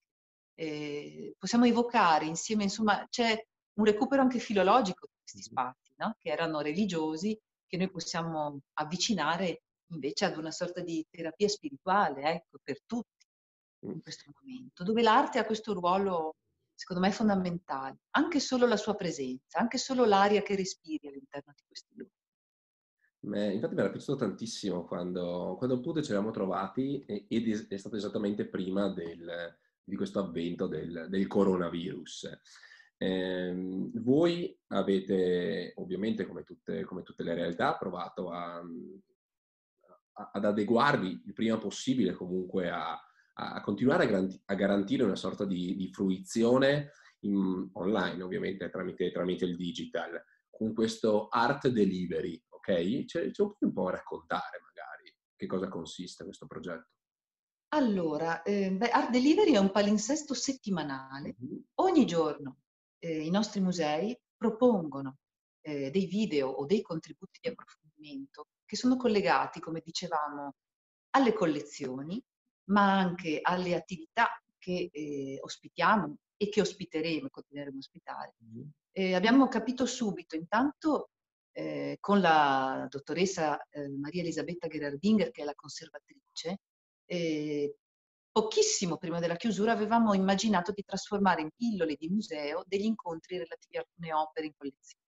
Eh, 0.55 1.35
possiamo 1.39 1.65
evocare 1.65 2.27
insieme, 2.27 2.65
insomma, 2.65 3.07
c'è 3.09 3.43
un 3.79 3.85
recupero 3.87 4.21
anche 4.21 4.39
filologico 4.39 5.07
di 5.07 5.15
questi 5.23 5.43
spazi, 5.43 5.95
no? 5.97 6.17
che 6.19 6.29
erano 6.29 6.61
religiosi, 6.61 7.39
che 7.67 7.79
noi 7.79 7.91
possiamo 7.91 8.61
avvicinare 8.75 9.63
invece 9.87 10.27
ad 10.27 10.37
una 10.37 10.51
sorta 10.51 10.83
di 10.83 11.05
terapia 11.09 11.49
spirituale, 11.49 12.23
ecco, 12.25 12.59
per 12.63 12.83
tutti 12.85 13.27
in 13.87 14.03
questo 14.03 14.31
momento, 14.39 14.85
dove 14.85 15.01
l'arte 15.01 15.39
ha 15.39 15.47
questo 15.47 15.73
ruolo, 15.73 16.37
secondo 16.75 17.03
me, 17.03 17.11
fondamentale, 17.11 18.01
anche 18.11 18.39
solo 18.39 18.67
la 18.67 18.77
sua 18.77 18.95
presenza, 18.97 19.59
anche 19.59 19.79
solo 19.79 20.05
l'aria 20.05 20.43
che 20.43 20.57
respiri 20.57 21.09
all'interno 21.09 21.55
di 21.57 21.63
questi 21.67 21.95
luoghi. 21.95 22.20
Infatti 23.23 23.75
mi 23.75 23.81
era 23.81 23.91
piaciuto 23.91 24.17
tantissimo 24.17 24.85
quando, 24.87 25.55
quando 25.59 25.77
appunto 25.77 26.03
ci 26.03 26.11
eravamo 26.11 26.33
trovati 26.33 27.05
ed 27.05 27.69
è 27.69 27.77
stato 27.77 27.97
esattamente 27.97 28.47
prima 28.47 28.89
del, 28.89 29.57
di 29.85 29.97
questo 29.97 30.21
avvento 30.21 30.67
del, 30.67 31.07
del 31.09 31.27
coronavirus. 31.27 32.31
Eh, 32.97 33.91
voi 33.95 34.59
avete 34.69 35.73
ovviamente, 35.77 36.27
come 36.27 36.45
tutte, 36.45 36.85
come 36.85 37.03
tutte, 37.03 37.23
le 37.23 37.35
realtà, 37.35 37.77
provato 37.77 38.31
a 38.31 38.63
ad 40.33 40.45
adeguarvi 40.45 41.23
il 41.25 41.33
prima 41.33 41.59
possibile 41.59 42.13
comunque 42.13 42.71
a, 42.71 42.99
a 43.35 43.61
continuare 43.63 44.05
a, 44.05 44.07
garanti, 44.07 44.43
a, 44.45 44.55
garantire 44.55 45.05
una 45.05 45.17
sorta 45.17 45.45
di, 45.45 45.75
di 45.77 45.91
fruizione 45.93 46.91
in, 47.21 47.69
online, 47.73 48.23
ovviamente 48.23 48.69
tramite, 48.71 49.11
tramite, 49.11 49.45
il 49.45 49.57
digital, 49.57 50.23
con 50.51 50.75
questo 50.75 51.29
art 51.29 51.69
delivery, 51.69 52.43
ok? 52.71 53.05
Ce, 53.05 53.33
ce 53.33 53.43
lo 53.43 53.57
puoi 53.57 53.71
un 53.71 53.73
po' 53.73 53.91
raccontare 53.91 54.61
magari 54.63 55.15
che 55.37 55.47
cosa 55.47 55.69
consiste 55.69 56.25
questo 56.25 56.47
progetto? 56.47 56.89
Allora, 57.73 58.43
eh, 58.43 58.73
beh, 58.73 58.89
Art 58.89 59.11
Delivery 59.11 59.53
è 59.53 59.59
un 59.59 59.71
palinsesto 59.71 60.35
settimanale. 60.35 61.37
Mm-hmm. 61.43 61.59
Ogni 61.77 62.05
giorno 62.05 62.59
eh, 62.99 63.25
i 63.25 63.31
nostri 63.31 63.61
musei 63.61 64.19
propongono 64.37 65.19
eh, 65.63 65.91
dei 65.91 66.07
video 66.07 66.49
o 66.49 66.67
dei 66.67 66.83
contributi 66.83 67.39
di 67.41 67.49
approfondimento 67.49 68.49
che 68.65 68.77
sono 68.77 68.97
collegati, 68.97 69.61
come 69.61 69.83
dicevamo, 69.85 70.55
alle 71.11 71.33
collezioni, 71.33 72.23
ma 72.71 72.99
anche 72.99 73.39
alle 73.43 73.75
attività 73.75 74.29
che 74.59 74.91
eh, 74.93 75.39
ospitiamo 75.41 76.17
e 76.37 76.49
che 76.49 76.61
ospiteremo 76.61 77.27
e 77.27 77.31
continueremo 77.31 77.77
a 77.77 77.79
ospitare. 77.79 78.35
Mm-hmm. 78.45 79.15
abbiamo 79.15 79.49
capito 79.49 79.87
subito, 79.87 80.35
intanto, 80.35 81.11
eh, 81.61 81.97
con 82.01 82.21
la 82.21 82.87
dottoressa 82.89 83.63
eh, 83.69 83.89
Maria 83.89 84.23
Elisabetta 84.23 84.67
Gerardinger, 84.67 85.31
che 85.31 85.43
è 85.43 85.45
la 85.45 85.55
conservatrice, 85.55 86.61
eh, 87.05 87.77
pochissimo 88.33 88.97
prima 88.97 89.21
della 89.21 89.37
chiusura 89.37 89.73
avevamo 89.73 90.15
immaginato 90.15 90.73
di 90.73 90.83
trasformare 90.85 91.43
in 91.43 91.51
pillole 91.55 91.97
di 91.99 92.09
museo 92.09 92.63
degli 92.67 92.85
incontri 92.85 93.37
relativi 93.39 93.77
a 93.77 93.81
alcune 93.81 94.13
opere 94.15 94.47
in 94.47 94.53
collezione. 94.57 95.05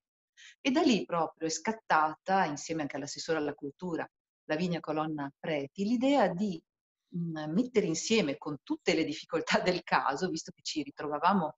E 0.60 0.70
da 0.70 0.82
lì 0.82 1.04
proprio 1.04 1.48
è 1.48 1.50
scattata, 1.50 2.44
insieme 2.44 2.82
anche 2.82 2.96
all'assessore 2.96 3.38
alla 3.38 3.54
cultura, 3.54 4.06
Lavinia 4.44 4.80
Colonna 4.80 5.32
Preti, 5.38 5.84
l'idea 5.84 6.28
di 6.28 6.60
mh, 7.08 7.46
mm, 7.46 7.52
mettere 7.52 7.86
insieme 7.86 8.36
con 8.36 8.58
tutte 8.62 8.94
le 8.94 9.04
difficoltà 9.04 9.60
del 9.60 9.82
caso, 9.82 10.28
visto 10.28 10.52
che 10.54 10.62
ci 10.62 10.82
ritrovavamo 10.82 11.56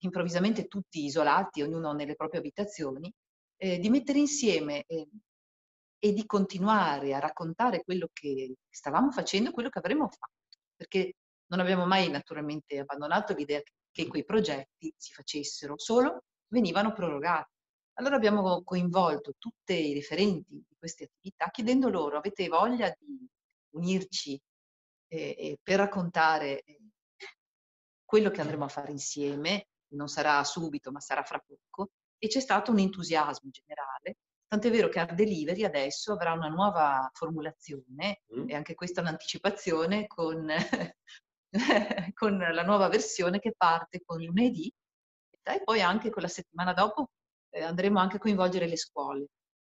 improvvisamente 0.00 0.66
tutti 0.66 1.04
isolati, 1.04 1.62
ognuno 1.62 1.92
nelle 1.92 2.14
proprie 2.14 2.40
abitazioni, 2.40 3.12
eh, 3.56 3.78
di 3.78 3.88
mettere 3.88 4.18
insieme 4.18 4.84
eh, 4.86 5.08
e 5.98 6.12
di 6.12 6.26
continuare 6.26 7.14
a 7.14 7.18
raccontare 7.18 7.82
quello 7.82 8.08
che 8.12 8.54
stavamo 8.68 9.10
facendo, 9.10 9.50
quello 9.50 9.68
che 9.68 9.78
avremmo 9.78 10.08
fatto, 10.08 10.58
perché 10.74 11.14
non 11.46 11.60
abbiamo 11.60 11.86
mai 11.86 12.10
naturalmente 12.10 12.78
abbandonato 12.78 13.34
l'idea 13.34 13.60
che 13.90 14.06
quei 14.06 14.24
progetti 14.24 14.92
si 14.96 15.12
facessero, 15.12 15.78
solo 15.78 16.24
venivano 16.48 16.92
prorogati. 16.92 17.54
Allora 17.94 18.16
abbiamo 18.16 18.62
coinvolto 18.62 19.34
tutti 19.38 19.72
i 19.72 19.94
referenti 19.94 20.50
di 20.50 20.76
queste 20.78 21.04
attività 21.04 21.48
chiedendo 21.50 21.88
loro 21.88 22.18
avete 22.18 22.46
voglia 22.48 22.94
di 22.98 23.26
unirci 23.70 24.38
eh, 25.08 25.58
per 25.62 25.78
raccontare 25.78 26.60
eh, 26.62 26.78
quello 28.04 28.30
che 28.30 28.40
andremo 28.42 28.64
a 28.64 28.68
fare 28.68 28.92
insieme, 28.92 29.68
non 29.94 30.08
sarà 30.08 30.42
subito 30.44 30.92
ma 30.92 31.00
sarà 31.00 31.22
fra 31.22 31.38
poco, 31.38 31.92
e 32.18 32.28
c'è 32.28 32.40
stato 32.40 32.70
un 32.70 32.78
entusiasmo 32.78 33.50
generale, 33.50 34.18
tant'è 34.46 34.70
vero 34.70 34.88
che 34.88 34.98
Art 35.00 35.14
Delivery 35.14 35.64
adesso 35.64 36.12
avrà 36.12 36.32
una 36.32 36.48
nuova 36.48 37.10
formulazione, 37.12 38.22
mm. 38.34 38.48
e 38.48 38.54
anche 38.54 38.74
questa 38.74 39.00
è 39.00 39.02
un'anticipazione, 39.02 40.06
con, 40.06 40.46
con 42.14 42.38
la 42.38 42.62
nuova 42.62 42.88
versione 42.88 43.38
che 43.38 43.54
parte 43.56 44.02
con 44.04 44.22
lunedì, 44.22 44.72
e 45.42 45.62
poi 45.62 45.80
anche 45.80 46.10
con 46.10 46.22
la 46.22 46.28
settimana 46.28 46.72
dopo 46.72 47.10
eh, 47.50 47.62
andremo 47.62 47.98
anche 48.00 48.16
a 48.16 48.20
coinvolgere 48.20 48.66
le 48.66 48.76
scuole, 48.76 49.28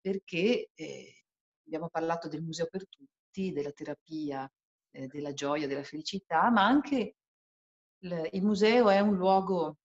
perché 0.00 0.70
eh, 0.74 1.24
abbiamo 1.66 1.88
parlato 1.88 2.28
del 2.28 2.42
museo 2.42 2.66
per 2.70 2.86
tutti, 2.88 3.52
della 3.52 3.72
terapia, 3.72 4.50
eh, 4.92 5.06
della 5.08 5.32
gioia, 5.32 5.66
della 5.66 5.82
felicità, 5.82 6.50
ma 6.50 6.64
anche 6.64 7.16
il, 7.98 8.28
il 8.32 8.42
museo 8.42 8.88
è 8.88 9.00
un 9.00 9.16
luogo 9.16 9.78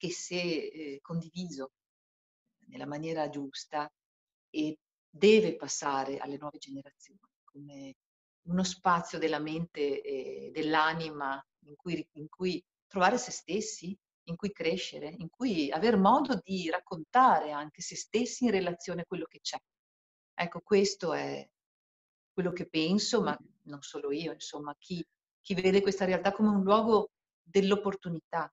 che 0.00 0.10
se 0.10 0.40
eh, 0.40 0.98
condiviso 1.02 1.72
nella 2.68 2.86
maniera 2.86 3.28
giusta 3.28 3.86
e 4.48 4.78
deve 5.10 5.56
passare 5.56 6.16
alle 6.16 6.38
nuove 6.38 6.56
generazioni 6.56 7.20
come 7.44 7.96
uno 8.46 8.64
spazio 8.64 9.18
della 9.18 9.38
mente 9.38 10.00
e 10.00 10.50
dell'anima 10.54 11.44
in 11.66 11.76
cui, 11.76 12.08
in 12.12 12.28
cui 12.30 12.64
trovare 12.86 13.18
se 13.18 13.30
stessi, 13.30 13.94
in 14.24 14.36
cui 14.36 14.52
crescere, 14.52 15.14
in 15.18 15.28
cui 15.28 15.70
aver 15.70 15.98
modo 15.98 16.40
di 16.42 16.70
raccontare 16.70 17.52
anche 17.52 17.82
se 17.82 17.94
stessi 17.94 18.44
in 18.44 18.52
relazione 18.52 19.02
a 19.02 19.06
quello 19.06 19.26
che 19.26 19.40
c'è. 19.42 19.58
Ecco, 20.32 20.60
questo 20.60 21.12
è 21.12 21.46
quello 22.32 22.52
che 22.52 22.66
penso, 22.66 23.20
ma 23.20 23.38
non 23.64 23.82
solo 23.82 24.12
io, 24.12 24.32
insomma, 24.32 24.74
chi, 24.78 25.04
chi 25.42 25.52
vede 25.52 25.82
questa 25.82 26.06
realtà 26.06 26.32
come 26.32 26.48
un 26.48 26.62
luogo 26.62 27.10
dell'opportunità. 27.42 28.50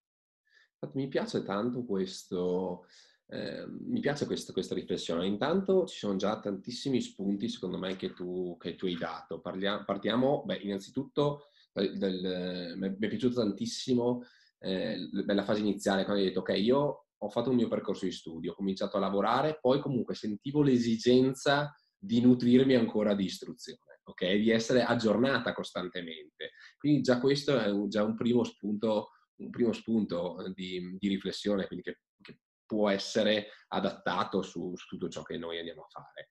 Mi 0.93 1.07
piace 1.07 1.43
tanto 1.43 1.83
questo, 1.85 2.85
eh, 3.27 3.65
mi 3.67 3.99
piace 3.99 4.25
questa, 4.25 4.53
questa, 4.53 4.75
riflessione. 4.75 5.25
Intanto 5.25 5.85
ci 5.85 5.97
sono 5.97 6.15
già 6.17 6.39
tantissimi 6.39 7.01
spunti, 7.01 7.49
secondo 7.49 7.77
me, 7.77 7.95
che 7.95 8.13
tu, 8.13 8.55
che 8.59 8.75
tu 8.75 8.85
hai 8.85 8.95
dato. 8.95 9.41
Parliamo, 9.41 9.83
partiamo, 9.83 10.43
beh, 10.45 10.57
innanzitutto, 10.57 11.49
del, 11.73 11.97
del, 11.97 12.75
mi 12.77 12.87
è 12.89 12.93
piaciuto 12.93 13.41
tantissimo 13.41 14.23
eh, 14.59 15.09
la 15.11 15.43
fase 15.43 15.61
iniziale, 15.61 16.03
quando 16.03 16.21
hai 16.21 16.27
detto, 16.29 16.41
ok, 16.41 16.57
io 16.57 17.05
ho 17.17 17.29
fatto 17.29 17.49
un 17.49 17.55
mio 17.55 17.67
percorso 17.67 18.05
di 18.05 18.11
studio, 18.11 18.51
ho 18.51 18.55
cominciato 18.55 18.97
a 18.97 18.99
lavorare, 18.99 19.57
poi 19.59 19.79
comunque 19.79 20.13
sentivo 20.15 20.61
l'esigenza 20.61 21.75
di 21.97 22.21
nutrirmi 22.21 22.75
ancora 22.75 23.15
di 23.15 23.25
istruzione, 23.25 24.01
ok? 24.03 24.33
Di 24.35 24.51
essere 24.51 24.83
aggiornata 24.83 25.53
costantemente. 25.53 26.51
Quindi 26.77 27.01
già 27.01 27.19
questo 27.19 27.57
è 27.59 27.69
un, 27.71 27.89
già 27.89 28.03
un 28.03 28.15
primo 28.15 28.43
spunto, 28.43 29.09
un 29.37 29.49
primo 29.49 29.73
spunto 29.73 30.51
di, 30.53 30.97
di 30.97 31.07
riflessione, 31.07 31.67
quindi 31.67 31.85
che, 31.85 31.99
che, 32.21 32.39
può 32.67 32.89
essere 32.89 33.47
adattato 33.69 34.41
su, 34.41 34.73
su, 34.75 34.87
tutto 34.87 35.07
ciò 35.07 35.23
che 35.23 35.37
noi 35.37 35.57
andiamo 35.57 35.83
a 35.83 35.87
fare. 35.87 36.27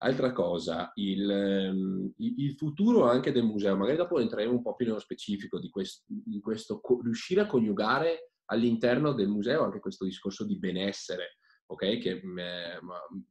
Altra 0.00 0.32
cosa, 0.32 0.92
il, 0.96 2.12
il, 2.18 2.54
futuro 2.56 3.08
anche 3.08 3.32
del 3.32 3.44
museo, 3.44 3.74
magari 3.74 3.96
dopo 3.96 4.20
entreremo 4.20 4.52
un 4.52 4.62
po' 4.62 4.74
più 4.74 4.84
nello 4.84 4.98
specifico 4.98 5.58
di 5.58 5.70
questo, 5.70 6.04
di 6.06 6.40
questo 6.40 6.82
riuscire 7.02 7.40
a 7.40 7.46
coniugare 7.46 8.32
all'interno 8.50 9.12
del 9.12 9.28
museo 9.28 9.64
anche 9.64 9.80
questo 9.80 10.04
discorso 10.04 10.44
di 10.44 10.58
benessere, 10.58 11.38
ok? 11.66 11.98
Che 11.98 12.10
eh, 12.10 12.80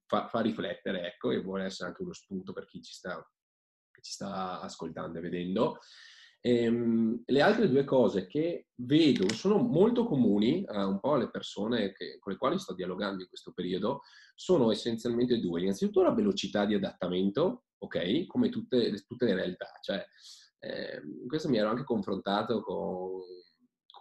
fa, 0.06 0.28
fa, 0.28 0.42
riflettere, 0.42 1.06
ecco, 1.06 1.32
e 1.32 1.42
vuole 1.42 1.66
essere 1.66 1.90
anche 1.90 2.02
uno 2.02 2.14
spunto 2.14 2.54
per 2.54 2.66
chi 2.66 2.82
ci 2.82 2.94
sta, 2.94 3.24
ci 4.02 4.12
sta 4.12 4.62
ascoltando 4.62 5.20
e 5.20 5.22
vedendo. 5.22 5.78
Ehm, 6.48 7.24
le 7.26 7.42
altre 7.42 7.68
due 7.68 7.84
cose 7.84 8.26
che 8.26 8.68
vedo 8.76 9.34
sono 9.34 9.58
molto 9.58 10.06
comuni 10.06 10.64
a 10.66 10.88
un 10.88 10.98
po' 11.02 11.16
alle 11.16 11.30
persone 11.30 11.92
che, 11.92 12.20
con 12.20 12.32
le 12.32 12.38
quali 12.38 12.58
sto 12.58 12.74
dialogando 12.74 13.22
in 13.22 13.28
questo 13.28 13.52
periodo 13.52 14.04
sono 14.34 14.72
essenzialmente 14.72 15.42
due. 15.42 15.60
Innanzitutto 15.60 16.04
la 16.04 16.14
velocità 16.14 16.64
di 16.66 16.74
adattamento, 16.74 17.66
ok? 17.80 18.28
Come 18.28 18.48
tutte, 18.48 18.94
tutte 19.06 19.26
le 19.26 19.36
realtà. 19.36 19.74
Cioè, 19.82 20.06
eh, 20.60 21.02
questo 21.28 21.50
mi 21.50 21.58
ero 21.58 21.70
anche 21.70 21.84
confrontato 21.84 22.62
con, 22.62 23.24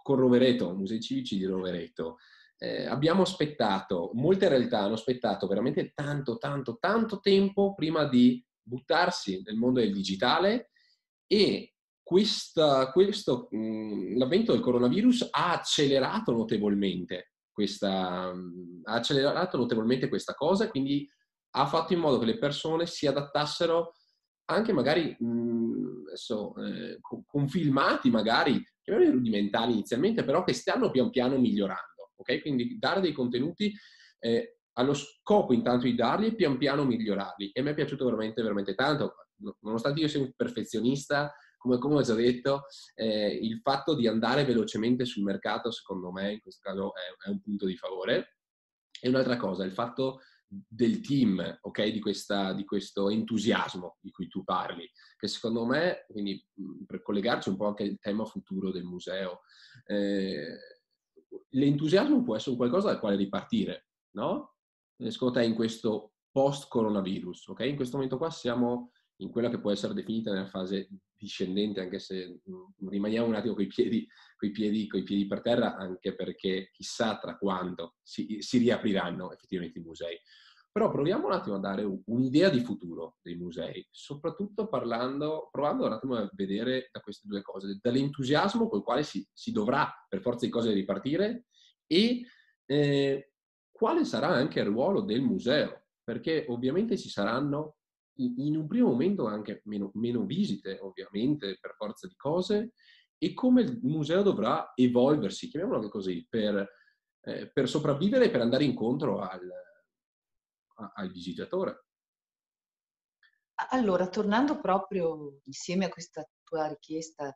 con 0.01 0.15
Rovereto, 0.15 0.73
Musei 0.73 1.01
Civici 1.01 1.37
di 1.37 1.45
Rovereto 1.45 2.15
eh, 2.59 2.85
abbiamo 2.85 3.23
aspettato, 3.23 4.11
molte 4.13 4.47
realtà 4.47 4.79
hanno 4.79 4.93
aspettato 4.93 5.47
veramente 5.47 5.91
tanto, 5.93 6.37
tanto, 6.37 6.77
tanto 6.79 7.19
tempo 7.19 7.75
prima 7.75 8.05
di 8.05 8.43
buttarsi 8.61 9.41
nel 9.45 9.55
mondo 9.55 9.79
del 9.79 9.93
digitale 9.93 10.71
e 11.27 11.76
questa, 12.07 12.89
questo, 12.91 13.49
mh, 13.51 14.17
l'avvento 14.17 14.53
del 14.53 14.61
coronavirus 14.61 15.27
ha 15.29 15.51
accelerato 15.51 16.31
notevolmente 16.31 17.33
questa, 17.51 18.33
mh, 18.33 18.83
ha 18.85 18.93
accelerato 18.93 19.57
notevolmente 19.57 20.07
questa 20.07 20.33
cosa, 20.33 20.69
quindi 20.69 21.05
ha 21.55 21.65
fatto 21.65 21.91
in 21.91 21.99
modo 21.99 22.17
che 22.17 22.25
le 22.25 22.37
persone 22.37 22.85
si 22.85 23.07
adattassero 23.07 23.91
anche 24.45 24.71
magari 24.71 25.17
mh, 25.19 26.05
adesso, 26.07 26.55
eh, 26.63 26.97
con, 27.01 27.25
con, 27.25 27.49
filmati 27.49 28.09
magari, 28.09 28.63
rudimentali 28.85 29.73
inizialmente, 29.73 30.23
però 30.23 30.45
che 30.45 30.53
stanno 30.53 30.89
pian 30.89 31.09
piano 31.09 31.37
migliorando 31.37 31.97
ok? 32.17 32.41
Quindi 32.41 32.77
dare 32.77 33.01
dei 33.01 33.13
contenuti 33.13 33.73
eh, 34.19 34.59
allo 34.73 34.93
scopo 34.93 35.53
intanto 35.53 35.85
di 35.85 35.95
darli 35.95 36.27
e 36.27 36.35
pian 36.35 36.57
piano 36.57 36.85
migliorarli. 36.85 37.51
E 37.51 37.61
mi 37.61 37.71
è 37.71 37.73
piaciuto 37.73 38.05
veramente, 38.05 38.41
veramente 38.41 38.75
tanto, 38.75 39.15
nonostante 39.61 40.01
io 40.01 40.07
sia 40.07 40.19
un 40.19 40.31
perfezionista, 40.35 41.33
come, 41.67 41.77
come 41.77 41.95
ho 41.95 42.01
già 42.01 42.13
detto, 42.13 42.63
eh, 42.95 43.27
il 43.27 43.59
fatto 43.59 43.93
di 43.93 44.07
andare 44.07 44.45
velocemente 44.45 45.05
sul 45.05 45.23
mercato, 45.23 45.71
secondo 45.71 46.11
me, 46.11 46.33
in 46.33 46.39
questo 46.39 46.61
caso 46.63 46.93
è, 46.95 47.27
è 47.27 47.29
un 47.29 47.41
punto 47.41 47.65
di 47.65 47.75
favore. 47.75 48.37
E 48.99 49.09
un'altra 49.09 49.37
cosa, 49.37 49.63
il 49.63 49.73
fatto 49.73 50.21
del 50.47 51.01
team, 51.01 51.59
ok? 51.61 51.87
Di, 51.89 51.99
questa, 51.99 52.53
di, 52.53 52.63
questo 52.63 53.09
entusiasmo 53.09 53.97
di 53.99 54.11
cui 54.11 54.27
tu 54.27 54.43
parli, 54.43 54.89
che 55.17 55.27
secondo 55.27 55.65
me, 55.65 56.05
quindi 56.07 56.43
per 56.85 57.01
collegarci 57.01 57.49
un 57.49 57.57
po' 57.57 57.67
anche 57.67 57.83
al 57.83 57.99
tema 57.99 58.25
futuro 58.25 58.71
del 58.71 58.85
museo, 58.85 59.41
eh, 59.85 60.57
l'entusiasmo 61.49 62.23
può 62.23 62.35
essere 62.35 62.55
qualcosa 62.55 62.87
dal 62.87 62.99
quale 62.99 63.17
ripartire, 63.17 63.89
no? 64.15 64.55
Secondo 64.97 65.39
te 65.39 65.45
in 65.45 65.53
questo 65.53 66.13
post-coronavirus, 66.31 67.49
ok? 67.49 67.59
In 67.61 67.75
questo 67.75 67.97
momento 67.97 68.17
qua 68.17 68.31
siamo 68.31 68.91
in 69.17 69.29
quella 69.29 69.49
che 69.49 69.59
può 69.59 69.71
essere 69.71 69.93
definita 69.93 70.31
nella 70.31 70.47
fase 70.47 70.89
discendente, 71.15 71.81
anche 71.81 71.99
se 71.99 72.41
mm, 72.49 72.89
rimaniamo 72.89 73.27
un 73.27 73.35
attimo 73.35 73.55
coi 73.55 73.67
piedi, 73.67 74.07
coi 74.35 74.51
piedi, 74.51 74.87
coi 74.87 75.03
piedi 75.03 75.25
per 75.25 75.41
terra, 75.41 75.75
anche 75.75 76.15
perché 76.15 76.69
chissà 76.71 77.17
tra 77.17 77.37
quanto 77.37 77.95
si, 78.03 78.37
si 78.39 78.57
riapriranno 78.59 79.31
effettivamente 79.31 79.79
i 79.79 79.83
musei. 79.83 80.17
Però 80.71 80.91
proviamo 80.91 81.25
un 81.25 81.31
attimo 81.31 81.55
a 81.55 81.59
dare 81.59 81.83
un'idea 82.05 82.49
di 82.49 82.59
futuro 82.59 83.17
dei 83.23 83.35
musei, 83.35 83.87
soprattutto 83.89 84.67
parlando, 84.67 85.49
provando 85.51 85.87
un 85.87 85.93
attimo 85.93 86.15
a 86.15 86.29
vedere 86.33 86.89
da 86.91 86.99
queste 86.99 87.27
due 87.27 87.41
cose, 87.41 87.79
dall'entusiasmo 87.81 88.69
col 88.69 88.83
quale 88.83 89.01
si, 89.01 89.27
si 89.33 89.51
dovrà 89.51 89.91
per 90.07 90.21
forza 90.21 90.45
di 90.45 90.51
cose 90.51 90.73
ripartire 90.73 91.45
e 91.87 92.23
eh, 92.67 93.31
quale 93.71 94.05
sarà 94.05 94.27
anche 94.27 94.59
il 94.59 94.67
ruolo 94.67 95.01
del 95.01 95.21
museo, 95.21 95.85
perché 96.03 96.45
ovviamente 96.47 96.95
ci 96.95 97.09
saranno 97.09 97.76
in 98.17 98.55
un 98.55 98.67
primo 98.67 98.89
momento 98.89 99.25
anche 99.25 99.61
meno, 99.65 99.91
meno 99.95 100.25
visite, 100.25 100.79
ovviamente, 100.79 101.57
per 101.59 101.75
forza 101.75 102.07
di 102.07 102.15
cose, 102.15 102.73
e 103.17 103.33
come 103.33 103.61
il 103.61 103.79
museo 103.83 104.21
dovrà 104.21 104.71
evolversi, 104.75 105.49
chiamiamolo 105.49 105.79
anche 105.79 105.91
così, 105.91 106.25
per, 106.29 106.67
eh, 107.21 107.51
per 107.51 107.67
sopravvivere 107.67 108.25
e 108.25 108.29
per 108.29 108.41
andare 108.41 108.63
incontro 108.63 109.19
al, 109.19 109.49
al 110.93 111.11
visitatore. 111.11 111.85
Allora, 113.71 114.07
tornando 114.07 114.59
proprio 114.59 115.39
insieme 115.45 115.85
a 115.85 115.89
questa 115.89 116.23
tua 116.43 116.67
richiesta 116.67 117.35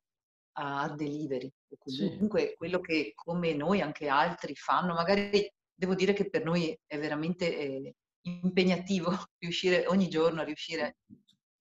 a 0.53 0.93
delivery, 0.93 1.51
o 1.69 1.77
comunque 1.77 2.49
sì. 2.49 2.55
quello 2.55 2.79
che 2.79 3.13
come 3.15 3.53
noi 3.53 3.81
anche 3.81 4.07
altri 4.07 4.53
fanno, 4.55 4.93
magari 4.93 5.51
devo 5.73 5.95
dire 5.95 6.13
che 6.13 6.29
per 6.29 6.43
noi 6.43 6.77
è 6.85 6.99
veramente 6.99 7.57
eh, 7.57 7.95
impegnativo 8.23 9.11
riuscire 9.39 9.87
ogni 9.87 10.09
giorno 10.09 10.41
a 10.41 10.43
riuscire 10.43 10.97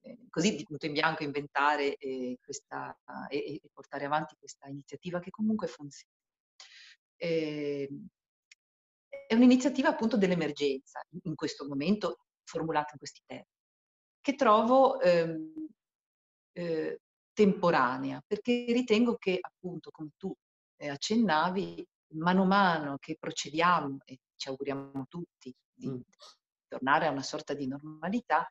eh, 0.03 0.19
così 0.29 0.57
di 0.57 0.65
punto 0.65 0.87
in 0.87 0.93
bianco 0.93 1.23
inventare 1.23 1.97
eh, 1.97 2.39
questa, 2.41 2.97
e, 3.29 3.55
e, 3.55 3.61
portare 3.73 4.05
avanti 4.05 4.37
questa 4.39 4.69
iniziativa 4.69 5.21
che 5.21 5.31
comunque 5.31 5.67
funziona. 5.67 6.15
Ehm, 7.17 8.07
è 9.27 9.35
un'iniziativa 9.35 9.89
appunto 9.89 10.17
dell'emergenza, 10.17 11.01
in 11.23 11.35
questo 11.35 11.67
momento 11.67 12.25
formulata 12.45 12.91
in 12.93 12.99
questi 12.99 13.21
termini, 13.25 13.47
che 14.21 14.35
trovo 14.35 15.01
ehm, 15.01 15.69
eh, 16.53 17.01
temporanea, 17.33 18.23
perché 18.27 18.65
ritengo 18.69 19.17
che 19.17 19.39
appunto, 19.41 19.91
come 19.91 20.11
tu 20.17 20.35
eh, 20.77 20.89
accennavi, 20.89 21.87
mano 22.15 22.43
a 22.43 22.47
mano 22.47 22.99
che 22.99 23.17
procediamo, 23.19 23.99
e 24.05 24.19
ci 24.37 24.49
auguriamo 24.49 25.07
tutti 25.09 25.55
di 25.73 25.89
mm. 25.89 26.01
Tornare 26.71 27.07
a 27.07 27.11
una 27.11 27.23
sorta 27.23 27.53
di 27.53 27.67
normalità, 27.67 28.49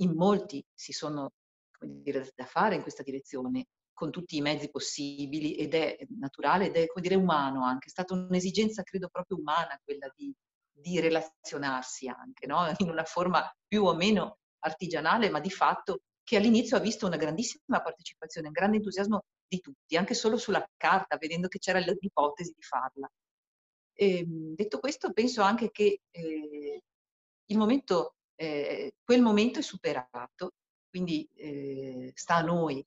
in 0.00 0.14
molti 0.14 0.64
si 0.74 0.92
sono 0.92 1.30
dire, 1.78 2.28
da 2.34 2.44
fare 2.44 2.74
in 2.74 2.82
questa 2.82 3.02
direzione 3.04 3.66
con 3.92 4.10
tutti 4.10 4.36
i 4.36 4.40
mezzi 4.40 4.68
possibili 4.68 5.54
ed 5.54 5.74
è 5.74 5.96
naturale 6.18 6.66
ed 6.66 6.76
è, 6.76 6.86
come 6.86 7.02
dire, 7.06 7.14
umano 7.14 7.64
anche. 7.64 7.86
È 7.86 7.90
stata 7.90 8.14
un'esigenza, 8.14 8.82
credo, 8.82 9.08
proprio 9.08 9.38
umana 9.38 9.78
quella 9.84 10.10
di, 10.14 10.34
di 10.70 10.98
relazionarsi 10.98 12.08
anche, 12.08 12.46
no? 12.46 12.72
in 12.78 12.90
una 12.90 13.04
forma 13.04 13.48
più 13.66 13.84
o 13.84 13.94
meno 13.94 14.38
artigianale, 14.64 15.30
ma 15.30 15.40
di 15.40 15.50
fatto 15.50 16.00
che 16.24 16.36
all'inizio 16.36 16.76
ha 16.76 16.80
visto 16.80 17.06
una 17.06 17.16
grandissima 17.16 17.80
partecipazione, 17.82 18.48
un 18.48 18.52
grande 18.52 18.76
entusiasmo 18.78 19.24
di 19.46 19.60
tutti, 19.60 19.96
anche 19.96 20.14
solo 20.14 20.36
sulla 20.36 20.66
carta, 20.76 21.16
vedendo 21.16 21.48
che 21.48 21.58
c'era 21.58 21.78
l'ipotesi 21.78 22.52
di 22.56 22.62
farla. 22.62 23.08
E, 23.94 24.18
ehm, 24.18 24.54
detto 24.54 24.78
questo, 24.78 25.12
penso 25.12 25.42
anche 25.42 25.70
che 25.70 26.00
eh, 26.10 26.82
momento, 27.56 28.16
eh, 28.34 28.94
quel 29.02 29.22
momento 29.22 29.58
è 29.58 29.62
superato, 29.62 30.54
quindi 30.88 31.28
eh, 31.34 32.12
sta 32.14 32.36
a 32.36 32.42
noi 32.42 32.84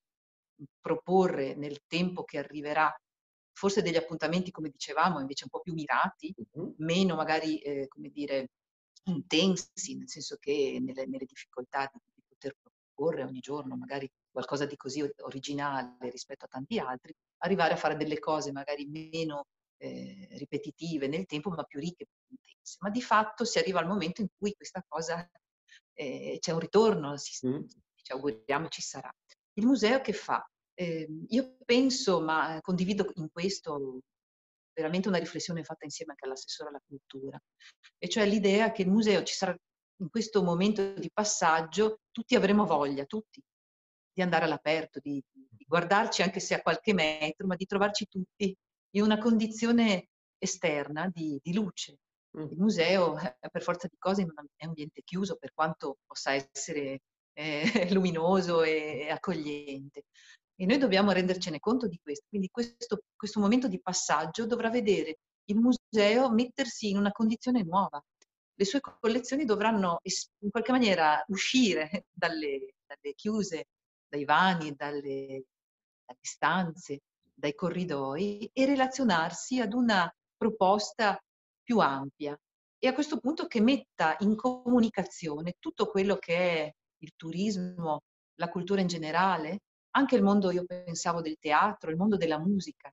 proporre 0.80 1.56
nel 1.56 1.82
tempo 1.88 2.24
che 2.24 2.38
arriverà 2.38 2.94
forse 3.52 3.82
degli 3.82 3.96
appuntamenti, 3.96 4.52
come 4.52 4.70
dicevamo, 4.70 5.20
invece 5.20 5.46
un 5.46 5.50
po' 5.50 5.62
più 5.62 5.74
mirati, 5.74 6.34
uh-huh. 6.36 6.76
meno 6.80 7.16
magari, 7.16 7.60
eh, 7.60 7.88
come 7.88 8.10
dire, 8.10 8.50
intensi, 9.06 9.96
nel 9.96 10.10
senso 10.10 10.36
che 10.40 10.78
nelle, 10.82 11.06
nelle 11.06 11.26
difficoltà 11.26 11.90
di, 11.92 12.00
di, 12.14 12.22
poter 12.28 12.56
proporre 12.62 13.24
ogni 13.24 13.40
giorno 13.40 13.76
magari 13.76 14.10
qualcosa 14.30 14.66
di 14.66 14.76
così 14.76 15.02
originale 15.20 16.10
rispetto 16.10 16.46
a 16.46 16.50
tanti 16.50 16.80
altri, 16.80 17.14
arrivare 17.44 17.74
a 17.74 17.78
fare 17.78 17.96
delle 17.96 18.20
cose 18.20 18.52
magari 18.52 18.86
meno 18.86 19.46
eh, 19.78 20.28
ripetitive 20.32 21.08
nel 21.08 21.26
tempo, 21.26 21.50
ma 21.50 21.64
più 21.64 21.80
ricche, 21.80 22.06
più 22.06 22.38
intense. 22.38 22.78
Ma 22.80 22.90
di 22.90 23.02
fatto 23.02 23.46
si 23.46 23.58
arriva 23.58 23.80
al 23.80 23.88
momento 23.88 24.22
in 24.22 24.28
cui 24.38 24.54
questa 24.54 24.84
cosa 24.88 25.30
eh, 25.94 26.38
c'è 26.40 26.52
un 26.52 26.60
ritorno, 26.60 27.18
si, 27.18 27.48
mm. 27.48 27.64
ci 27.96 28.12
auguriamo 28.12 28.68
ci 28.68 28.82
sarà. 28.82 29.12
Il 29.54 29.66
museo 29.66 30.02
che 30.02 30.14
fa? 30.14 30.48
Eh, 30.74 31.08
io 31.30 31.58
penso, 31.64 32.22
ma 32.22 32.60
condivido 32.62 33.12
in 33.16 33.30
questo 33.32 34.02
veramente 34.74 35.08
una 35.08 35.18
riflessione 35.18 35.64
fatta 35.64 35.86
insieme 35.86 36.12
anche 36.12 36.26
all'assessore 36.26 36.70
alla 36.70 36.82
cultura, 36.86 37.42
e 37.98 38.10
cioè 38.10 38.26
l'idea 38.26 38.74
che 38.74 38.82
il 38.82 38.90
museo 38.90 39.24
ci 39.24 39.34
sarà 39.34 39.56
in 40.02 40.10
questo 40.10 40.44
momento 40.44 40.94
di 40.96 41.10
passaggio, 41.12 42.02
tutti 42.12 42.36
avremo 42.36 42.66
voglia, 42.66 43.06
tutti, 43.06 43.42
di 44.14 44.22
andare 44.22 44.44
all'aperto, 44.44 45.00
di, 45.00 45.24
di 45.32 45.66
guardarci 45.66 46.22
anche 46.22 46.42
se 46.42 46.56
a 46.56 46.62
qualche 46.62 46.94
metro, 46.94 47.48
ma 47.48 47.56
di 47.56 47.66
trovarci 47.66 48.08
tutti 48.08 48.54
in 48.96 49.04
una 49.04 49.18
condizione 49.18 50.10
esterna 50.38 51.10
di, 51.14 51.40
di 51.42 51.54
luce. 51.54 51.98
Il 52.36 52.58
museo, 52.58 53.18
eh, 53.18 53.50
per 53.50 53.62
forza 53.62 53.88
di 53.88 53.96
cose, 53.98 54.22
è 54.22 54.26
un 54.26 54.34
ambiente 54.58 55.02
chiuso, 55.04 55.38
per 55.38 55.54
quanto 55.54 55.98
possa 56.06 56.34
essere 56.34 57.02
eh, 57.34 57.64
luminoso 57.94 58.64
e 58.64 59.10
accogliente. 59.10 60.04
E 60.56 60.66
noi 60.66 60.78
dobbiamo 60.78 61.12
rendercene 61.12 61.60
conto 61.60 61.88
di 61.88 62.00
questo. 62.02 62.26
Quindi 62.30 62.50
questo, 62.50 63.04
questo 63.16 63.40
momento 63.40 63.68
di 63.68 63.82
passaggio 63.82 64.46
dovrà 64.46 64.70
vedere 64.70 65.20
il 65.46 65.58
museo 65.58 66.32
mettersi 66.32 66.90
in 66.90 66.98
una 66.98 67.12
condizione 67.12 67.64
nuova. 67.64 68.02
Le 68.58 68.66
sue 68.66 68.80
collezioni 68.80 69.44
dovranno 69.44 70.00
in 70.40 70.50
qualche 70.50 70.72
maniera 70.72 71.24
uscire 71.28 72.06
dalle, 72.12 72.76
dalle 72.86 73.14
chiuse, 73.14 73.68
dai 74.08 74.24
vani, 74.24 74.74
dalle, 74.74 75.44
dalle 76.06 76.20
stanze, 76.22 77.02
dai 77.36 77.54
corridoi 77.54 78.50
e 78.54 78.66
relazionarsi 78.66 79.60
ad 79.60 79.74
una 79.74 80.12
proposta 80.36 81.20
più 81.62 81.80
ampia 81.80 82.38
e 82.80 82.88
a 82.88 82.94
questo 82.94 83.20
punto 83.20 83.48
che 83.48 83.62
metta 83.62 84.16
in 84.20 84.36
comunicazione 84.36 85.56
tutto 85.60 85.88
quello 85.88 86.18
che 86.18 86.38
è 86.38 86.74
il 87.00 87.14
turismo, 87.16 88.04
la 88.36 88.50
cultura 88.50 88.82
in 88.82 88.88
generale, 88.88 89.60
anche 89.92 90.16
il 90.16 90.24
mondo, 90.24 90.52
io 90.52 90.66
pensavo, 90.66 91.22
del 91.22 91.38
teatro, 91.40 91.90
il 91.90 91.98
mondo 91.98 92.18
della 92.18 92.40
musica. 92.40 92.92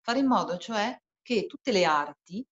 Fare 0.00 0.18
in 0.18 0.26
modo, 0.26 0.56
cioè, 0.56 0.96
che 1.22 1.46
tutte 1.46 1.72
le 1.72 1.84
arti, 1.84 2.44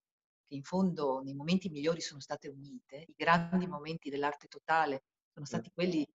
che 0.47 0.55
in 0.55 0.63
fondo 0.63 1.21
nei 1.21 1.35
momenti 1.35 1.69
migliori 1.69 2.01
sono 2.01 2.21
state 2.21 2.49
unite, 2.49 3.05
i 3.07 3.15
grandi 3.17 3.67
momenti 3.67 4.11
dell'arte 4.11 4.47
totale 4.47 5.05
sono 5.33 5.47
stati 5.47 5.71
quelli, 5.73 6.07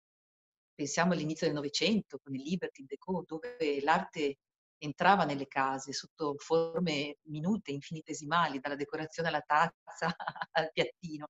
pensiamo 0.79 1.13
all'inizio 1.13 1.49
del 1.49 1.57
Novecento, 1.57 2.21
con 2.23 2.37
il 2.37 2.43
Liberty 2.43 2.85
Deco, 2.85 3.25
dove 3.27 3.81
l'arte 3.83 4.37
entrava 4.79 5.25
nelle 5.25 5.49
case 5.49 5.93
sotto 5.93 6.37
forme 6.39 7.17
minute, 7.23 7.73
infinitesimali, 7.73 8.61
dalla 8.61 8.77
decorazione 8.77 9.29
alla 9.29 9.41
tazza 9.41 10.15
al 10.53 10.71
piattino. 10.73 11.27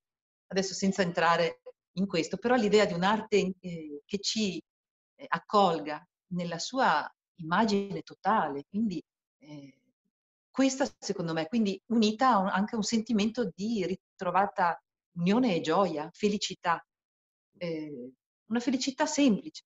Adesso 0.48 0.74
senza 0.74 1.00
entrare 1.00 1.62
in 1.92 2.06
questo, 2.06 2.36
però 2.36 2.56
l'idea 2.56 2.84
di 2.84 2.92
un'arte 2.92 3.54
eh, 3.58 4.02
che 4.04 4.18
ci 4.18 4.58
eh, 4.58 5.24
accolga 5.26 6.06
nella 6.32 6.58
sua 6.58 7.10
immagine 7.36 8.02
totale, 8.02 8.64
quindi 8.68 9.02
eh, 9.38 9.78
questa 10.50 10.86
secondo 10.98 11.32
me, 11.32 11.46
quindi 11.46 11.80
unita 11.86 12.32
a 12.32 12.38
un, 12.38 12.48
anche 12.48 12.74
a 12.74 12.78
un 12.78 12.82
sentimento 12.84 13.50
di 13.54 13.86
ritrovata 13.86 14.78
unione 15.12 15.54
e 15.56 15.60
gioia, 15.62 16.10
felicità, 16.12 16.84
eh, 17.56 18.12
una 18.48 18.60
felicità 18.60 19.06
semplice, 19.06 19.62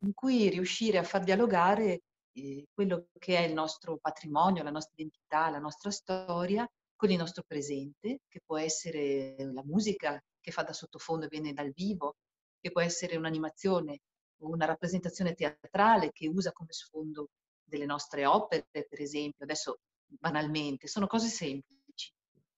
in 0.00 0.12
cui 0.14 0.48
riuscire 0.48 0.98
a 0.98 1.02
far 1.02 1.24
dialogare 1.24 2.02
eh, 2.32 2.66
quello 2.72 3.08
che 3.18 3.36
è 3.36 3.42
il 3.42 3.52
nostro 3.52 3.98
patrimonio, 3.98 4.62
la 4.62 4.70
nostra 4.70 4.94
identità, 4.96 5.50
la 5.50 5.58
nostra 5.58 5.90
storia 5.90 6.68
con 6.94 7.10
il 7.10 7.18
nostro 7.18 7.42
presente, 7.46 8.20
che 8.28 8.40
può 8.44 8.58
essere 8.58 9.34
la 9.52 9.64
musica 9.64 10.22
che 10.40 10.50
fa 10.52 10.62
da 10.62 10.72
sottofondo 10.72 11.26
e 11.26 11.28
viene 11.28 11.52
dal 11.52 11.72
vivo, 11.72 12.16
che 12.60 12.70
può 12.70 12.80
essere 12.80 13.16
un'animazione 13.16 14.00
o 14.42 14.48
una 14.48 14.66
rappresentazione 14.66 15.34
teatrale 15.34 16.12
che 16.12 16.28
usa 16.28 16.52
come 16.52 16.72
sfondo 16.72 17.30
delle 17.64 17.86
nostre 17.86 18.26
opere, 18.26 18.66
per 18.70 19.00
esempio, 19.00 19.44
adesso 19.44 19.78
banalmente, 20.06 20.86
sono 20.86 21.06
cose 21.06 21.28
semplici, 21.28 22.12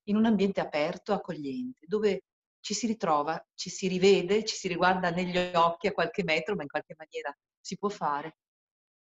in 0.08 0.16
un 0.16 0.26
ambiente 0.26 0.60
aperto, 0.60 1.12
accogliente, 1.12 1.86
dove 1.86 2.24
ci 2.64 2.72
si 2.72 2.87
ritrova, 2.87 3.46
ci 3.53 3.68
si 3.68 3.88
rivede, 3.88 4.42
ci 4.42 4.57
si 4.57 4.68
riguarda 4.68 5.11
negli 5.11 5.37
occhi 5.55 5.88
a 5.88 5.92
qualche 5.92 6.24
metro, 6.24 6.55
ma 6.55 6.62
in 6.62 6.68
qualche 6.68 6.94
maniera 6.96 7.31
si 7.61 7.77
può 7.77 7.90
fare. 7.90 8.38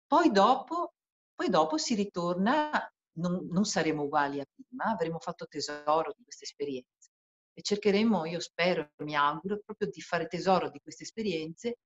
Poi 0.07 0.31
dopo, 0.31 0.95
poi 1.35 1.47
dopo 1.47 1.77
si 1.77 1.93
ritorna, 1.93 2.91
non, 3.17 3.47
non 3.51 3.63
saremo 3.65 4.01
uguali 4.01 4.39
a 4.39 4.47
prima, 4.51 4.85
avremo 4.85 5.19
fatto 5.19 5.45
tesoro 5.45 6.11
di 6.17 6.23
queste 6.23 6.45
esperienze 6.45 7.11
e 7.53 7.61
cercheremo, 7.61 8.25
io 8.25 8.39
spero, 8.39 8.93
mi 9.03 9.15
auguro, 9.15 9.61
proprio 9.63 9.91
di 9.91 10.01
fare 10.01 10.25
tesoro 10.25 10.71
di 10.71 10.79
queste 10.81 11.03
esperienze 11.03 11.77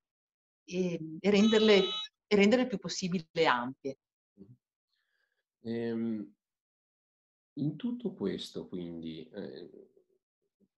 e, 0.63 0.93
e, 1.19 1.29
renderle, 1.29 1.83
e 2.25 2.35
renderle 2.37 2.67
più 2.67 2.77
possibile 2.77 3.45
ampie. 3.45 3.97
Ehm, 5.63 6.35
in 7.55 7.75
tutto 7.75 8.13
questo, 8.13 8.65
quindi, 8.69 9.29
eh, 9.29 9.89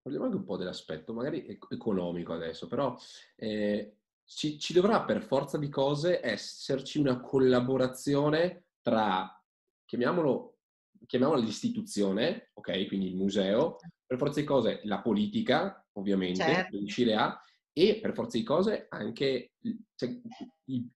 parliamo 0.08 0.26
anche 0.26 0.38
un 0.38 0.46
po' 0.46 0.56
dell'aspetto 0.56 1.14
magari 1.14 1.60
economico 1.70 2.34
adesso, 2.34 2.68
però 2.68 2.98
eh, 3.36 3.98
ci, 4.24 4.58
ci, 4.58 4.72
dovrà 4.72 5.04
per 5.04 5.22
forza 5.22 5.58
di 5.58 5.68
cose 5.70 6.26
esserci 6.26 6.98
una 6.98 7.20
collaborazione 7.20 8.68
tra, 8.82 9.30
chiamiamolo, 9.86 10.60
chiamiamola 11.06 11.42
l'istituzione, 11.42 12.52
ok, 12.54 12.88
quindi 12.88 13.08
il 13.08 13.18
museo, 13.18 13.78
per 14.06 14.18
forza 14.18 14.40
di 14.40 14.46
cose 14.46 14.80
la 14.84 15.02
politica, 15.02 15.86
ovviamente, 15.94 16.44
certo. 16.44 16.78
riuscire 16.78 17.16
a, 17.16 17.42
e 17.74 18.00
per 18.00 18.14
forza 18.14 18.38
di 18.38 18.44
cose 18.44 18.88
anche 18.90 19.52
cioè, 19.94 20.10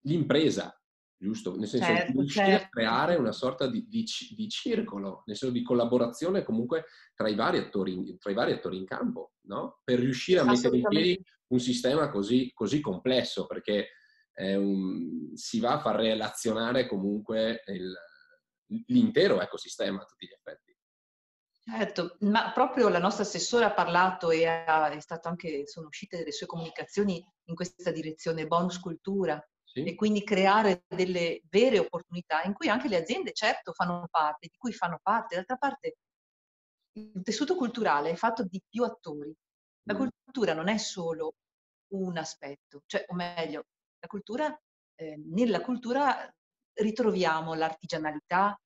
l'impresa, 0.04 0.81
giusto? 1.22 1.56
Nel 1.56 1.68
senso 1.68 1.86
certo, 1.86 2.12
di 2.12 2.18
riuscire 2.18 2.46
certo. 2.46 2.66
a 2.66 2.70
creare 2.70 3.16
una 3.16 3.32
sorta 3.32 3.68
di, 3.68 3.86
di, 3.88 4.06
di, 4.36 4.50
circolo, 4.50 5.24
nel 5.26 5.36
senso 5.36 5.54
di 5.54 5.62
collaborazione 5.62 6.44
comunque 6.44 6.86
tra 7.14 7.30
i 7.30 7.36
vari 7.36 7.60
attori, 7.60 8.18
tra 8.18 8.32
i 8.32 8.36
vari 8.36 8.54
attori 8.54 8.78
in 8.78 8.86
campo, 8.86 9.34
no? 9.42 9.82
Per 9.84 10.00
riuscire 10.00 10.40
a 10.40 10.44
mettere 10.44 10.78
in 10.78 10.88
piedi 10.88 11.24
un 11.48 11.60
sistema 11.60 12.10
così, 12.10 12.52
così 12.54 12.82
complesso, 12.82 13.46
perché 13.46 13.90
un, 14.34 15.32
si 15.36 15.60
va 15.60 15.74
a 15.74 15.80
far 15.80 15.98
relazionare 15.98 16.88
comunque 16.88 17.62
il, 17.68 17.94
l'intero 18.88 19.42
ecosistema 19.42 20.02
a 20.02 20.06
tutti 20.06 20.26
gli 20.26 20.34
effetti. 20.34 20.76
Certo, 21.64 22.18
ma 22.22 22.52
proprio 22.52 22.90
la 22.90 22.98
nostra 22.98 23.24
assessora 23.24 23.68
ha 23.68 23.74
parlato 23.74 24.32
e 24.32 24.46
ha, 24.46 24.90
è 24.90 25.00
stato 25.00 25.28
anche, 25.28 25.68
sono 25.68 25.88
uscite 25.88 26.18
delle 26.18 26.32
sue 26.32 26.48
comunicazioni 26.48 27.24
in 27.46 27.56
questa 27.56 27.92
direzione, 27.92 28.48
bonus 28.48 28.80
cultura, 28.80 29.40
sì. 29.72 29.84
e 29.84 29.96
quindi 29.96 30.24
creare 30.24 30.84
delle 30.88 31.42
vere 31.50 31.80
opportunità 31.80 32.44
in 32.44 32.54
cui 32.54 32.68
anche 32.68 32.90
le 32.90 32.98
aziende 32.98 33.32
certo 33.32 33.72
fanno 33.72 34.08
parte, 34.10 34.48
di 34.48 34.58
cui 34.58 34.74
fanno 34.74 35.00
parte. 35.02 35.36
D'altra 35.36 35.56
parte 35.56 35.96
il 36.94 37.22
tessuto 37.24 37.56
culturale 37.56 38.12
è 38.12 38.16
fatto 38.16 38.44
di 38.44 38.62
più 38.68 38.84
attori. 38.84 39.34
La 39.84 39.94
mm. 39.94 40.08
cultura 40.24 40.54
non 40.54 40.68
è 40.68 40.78
solo 40.78 41.36
un 41.94 42.18
aspetto, 42.18 42.84
cioè, 42.86 43.06
o 43.08 43.14
meglio, 43.14 43.66
la 44.00 44.08
cultura, 44.08 44.62
eh, 44.96 45.22
nella 45.26 45.62
cultura 45.62 46.34
ritroviamo 46.74 47.54
l'artigianalità, 47.54 48.60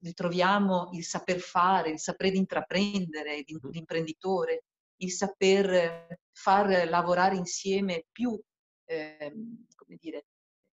ritroviamo 0.00 0.90
il 0.92 1.04
saper 1.04 1.38
fare, 1.38 1.90
il 1.90 2.00
saper 2.00 2.34
intraprendere, 2.34 3.44
l'imprenditore, 3.70 4.64
il 5.02 5.12
saper 5.12 6.18
far 6.32 6.88
lavorare 6.88 7.36
insieme 7.36 8.04
più 8.10 8.38
eh, 8.84 9.32
come 9.74 9.96
dire, 9.98 10.26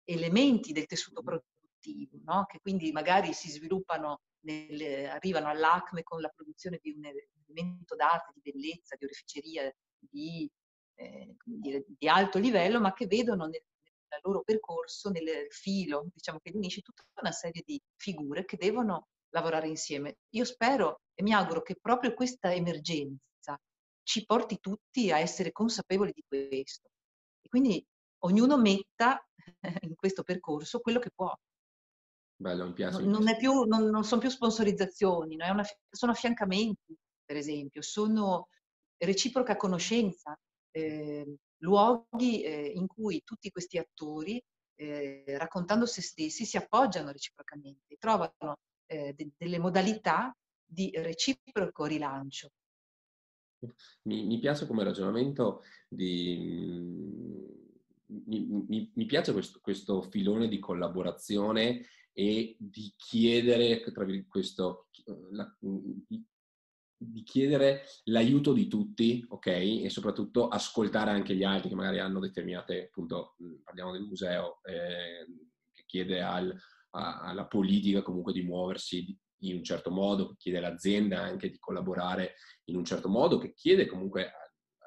elementi 0.04 0.72
del 0.72 0.86
tessuto 0.86 1.22
produttivo, 1.22 2.18
no? 2.24 2.46
che 2.46 2.60
quindi 2.60 2.92
magari 2.92 3.34
si 3.34 3.50
sviluppano, 3.50 4.22
nel, 4.42 5.08
arrivano 5.10 5.48
all'acme 5.48 6.04
con 6.04 6.22
la 6.22 6.30
produzione 6.30 6.80
di 6.82 6.92
un 6.92 7.06
elemento 7.48 7.96
d'arte, 7.96 8.32
di 8.34 8.52
bellezza, 8.52 8.96
di 8.96 9.06
oreficeria, 9.06 9.76
di, 10.00 10.50
eh, 10.96 11.36
dire, 11.44 11.86
di 11.88 12.08
alto 12.08 12.40
livello, 12.40 12.80
ma 12.80 12.94
che 12.94 13.08
vedono 13.08 13.46
nel, 13.46 13.64
nel 14.10 14.20
loro 14.24 14.42
percorso, 14.44 15.10
nel 15.10 15.48
filo, 15.50 16.08
diciamo 16.14 16.40
che 16.40 16.52
unisce 16.54 16.82
tutta 16.82 17.04
una 17.22 17.32
serie 17.32 17.64
di 17.66 17.82
figure 17.96 18.46
che 18.46 18.58
devono 18.58 19.08
lavorare 19.30 19.68
insieme. 19.68 20.18
Io 20.30 20.46
spero 20.46 21.02
e 21.14 21.24
mi 21.24 21.34
auguro 21.34 21.62
che 21.62 21.76
proprio 21.76 22.14
questa 22.14 22.54
emergenza 22.54 23.60
ci 24.04 24.26
porti 24.26 24.60
tutti 24.60 25.12
a 25.12 25.20
essere 25.20 25.52
consapevoli 25.52 26.12
di 26.14 26.24
questo. 26.26 26.90
E 27.42 27.50
quindi 27.50 27.86
ognuno 28.20 28.58
metta 28.58 29.22
in 29.82 29.96
questo 29.96 30.24
percorso 30.24 30.80
quello 30.80 31.00
che 31.00 31.12
può. 31.14 31.34
Bello, 32.40 32.68
mi 32.68 32.74
piace. 32.74 33.02
Non, 33.02 33.24
non, 33.24 33.36
più, 33.38 33.64
non, 33.64 33.90
non 33.90 34.04
sono 34.04 34.22
più 34.22 34.30
sponsorizzazioni, 34.30 35.36
no? 35.36 35.52
una, 35.52 35.66
sono 35.90 36.12
affiancamenti, 36.12 36.96
per 37.26 37.36
esempio, 37.36 37.82
sono 37.82 38.50
reciproca 38.98 39.56
conoscenza, 39.56 40.38
eh, 40.72 41.36
luoghi 41.62 42.44
eh, 42.44 42.72
in 42.76 42.86
cui 42.86 43.22
tutti 43.24 43.50
questi 43.50 43.80
attori, 43.80 44.42
eh, 44.76 45.24
raccontando 45.38 45.88
se 45.88 46.02
stessi, 46.04 46.46
si 46.46 46.58
appoggiano 46.58 47.12
reciprocamente, 47.12 47.96
trovano 47.98 48.58
eh, 48.86 49.14
de- 49.14 49.32
delle 49.36 49.58
modalità 49.58 50.32
di 50.64 50.92
reciproco 50.94 51.86
rilancio. 51.86 52.50
Mi, 54.04 54.26
mi 54.26 54.38
piace 54.38 54.68
come 54.68 54.84
ragionamento 54.84 55.64
di 55.88 57.57
mi, 58.08 58.92
mi, 58.94 59.06
piace 59.06 59.32
questo, 59.34 59.60
questo, 59.62 60.02
filone 60.02 60.48
di 60.48 60.60
collaborazione 60.60 61.86
e 62.14 62.56
di 62.60 62.94
chiedere, 62.96 63.84
questo, 64.28 64.88
la, 65.32 65.58
di 66.98 67.24
chiedere 67.24 67.84
l'aiuto 68.06 68.54
di 68.54 68.68
tutti, 68.68 69.24
ok? 69.28 69.48
E 69.48 69.90
soprattutto 69.90 70.48
ascoltare 70.48 71.12
anche 71.12 71.36
gli 71.36 71.44
altri 71.44 71.70
che 71.70 71.76
magari 71.76 72.00
hanno 72.00 72.20
determinate, 72.20 72.86
appunto, 72.86 73.36
parliamo 73.64 73.92
del 73.92 74.04
museo, 74.04 74.60
eh, 74.64 75.26
che 75.72 75.84
chiede 75.86 76.22
al, 76.22 76.56
a, 76.92 77.22
alla 77.22 77.46
politica 77.46 78.02
comunque 78.02 78.34
di 78.34 78.42
muoversi 78.42 79.16
in 79.42 79.58
un 79.58 79.64
certo 79.64 79.92
modo, 79.92 80.30
che 80.30 80.36
chiede 80.38 80.58
all'azienda 80.58 81.22
anche 81.22 81.52
di 81.52 81.60
collaborare 81.60 82.36
in 82.66 82.78
un 82.78 82.86
certo 82.86 83.10
modo, 83.10 83.38
che 83.38 83.54
chiede 83.54 83.86
comunque 83.86 84.32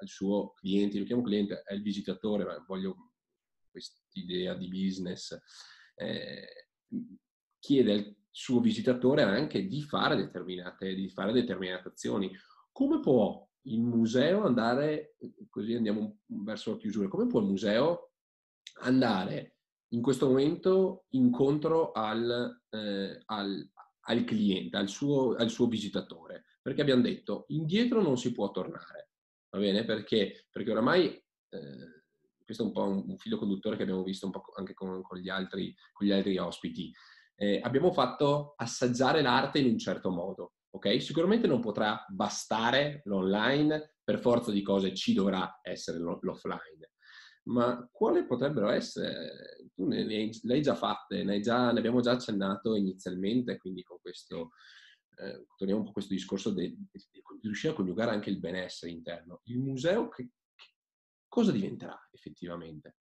al 0.00 0.08
suo 0.08 0.52
cliente, 0.54 0.98
lo 0.98 1.04
chiamo 1.04 1.22
cliente, 1.22 1.62
è 1.62 1.74
il 1.74 1.82
visitatore, 1.82 2.44
ma 2.44 2.58
voglio 2.66 3.09
quest'idea 3.70 4.54
di 4.54 4.68
business, 4.68 5.38
eh, 5.94 6.68
chiede 7.58 7.92
al 7.92 8.16
suo 8.30 8.60
visitatore 8.60 9.22
anche 9.22 9.66
di 9.66 9.82
fare 9.82 10.16
determinate, 10.16 10.94
di 10.94 11.08
fare 11.08 11.32
determinate 11.32 11.88
azioni. 11.88 12.30
Come 12.72 13.00
può 13.00 13.46
il 13.62 13.82
museo 13.82 14.44
andare, 14.44 15.16
così 15.48 15.74
andiamo 15.74 16.20
verso 16.26 16.72
la 16.72 16.76
chiusura, 16.78 17.08
come 17.08 17.26
può 17.26 17.40
il 17.40 17.46
museo 17.46 18.12
andare 18.82 19.56
in 19.92 20.00
questo 20.00 20.28
momento 20.28 21.06
incontro 21.10 21.92
al, 21.92 22.62
eh, 22.70 23.22
al, 23.26 23.70
al 24.00 24.24
cliente, 24.24 24.76
al 24.76 24.88
suo, 24.88 25.34
al 25.34 25.50
suo, 25.50 25.66
visitatore? 25.66 26.44
Perché 26.62 26.80
abbiamo 26.80 27.02
detto, 27.02 27.44
indietro 27.48 28.00
non 28.00 28.16
si 28.16 28.32
può 28.32 28.50
tornare, 28.50 29.10
va 29.50 29.58
bene? 29.58 29.84
Perché, 29.84 30.46
perché 30.50 30.70
oramai 30.70 31.06
eh, 31.08 31.99
questo 32.50 32.64
è 32.64 32.66
un 32.66 32.72
po' 32.72 32.82
un, 32.82 33.04
un 33.10 33.16
filo 33.16 33.38
conduttore 33.38 33.76
che 33.76 33.82
abbiamo 33.82 34.02
visto 34.02 34.28
anche 34.56 34.74
con, 34.74 35.02
con, 35.02 35.18
gli, 35.18 35.28
altri, 35.28 35.72
con 35.92 36.04
gli, 36.04 36.10
altri, 36.10 36.36
ospiti. 36.36 36.92
Eh, 37.36 37.60
abbiamo 37.62 37.92
fatto 37.92 38.54
assaggiare 38.56 39.22
l'arte 39.22 39.60
in 39.60 39.70
un 39.70 39.78
certo 39.78 40.10
modo, 40.10 40.54
ok? 40.70 41.00
Sicuramente 41.00 41.46
non 41.46 41.60
potrà 41.60 42.04
bastare 42.08 43.02
l'online, 43.04 43.94
per 44.02 44.18
forza 44.18 44.50
di 44.50 44.62
cose 44.62 44.94
ci 44.94 45.14
dovrà 45.14 45.60
essere 45.62 45.98
l'offline. 45.98 46.90
Ma 47.44 47.88
quali 47.92 48.26
potrebbero 48.26 48.68
essere? 48.70 49.70
Tu 49.72 49.86
ne, 49.86 50.02
ne, 50.04 50.30
le 50.42 50.54
hai 50.54 50.60
già 50.60 50.74
fatte, 50.74 51.22
ne, 51.22 51.34
hai 51.34 51.40
già, 51.40 51.70
ne 51.70 51.78
abbiamo 51.78 52.00
già 52.00 52.10
accennato 52.10 52.74
inizialmente, 52.74 53.58
quindi 53.58 53.84
con 53.84 53.98
questo, 54.00 54.50
eh, 55.18 55.46
torniamo 55.56 55.80
un 55.80 55.84
po' 55.84 55.90
a 55.90 55.94
questo 55.94 56.14
discorso 56.14 56.50
di 56.50 56.76
riuscire 57.42 57.72
a 57.72 57.76
coniugare 57.76 58.10
anche 58.10 58.30
il 58.30 58.40
benessere 58.40 58.90
interno. 58.90 59.40
Il 59.44 59.60
museo 59.60 60.08
che, 60.08 60.30
cosa 61.30 61.52
diventerà 61.52 61.96
effettivamente? 62.10 62.96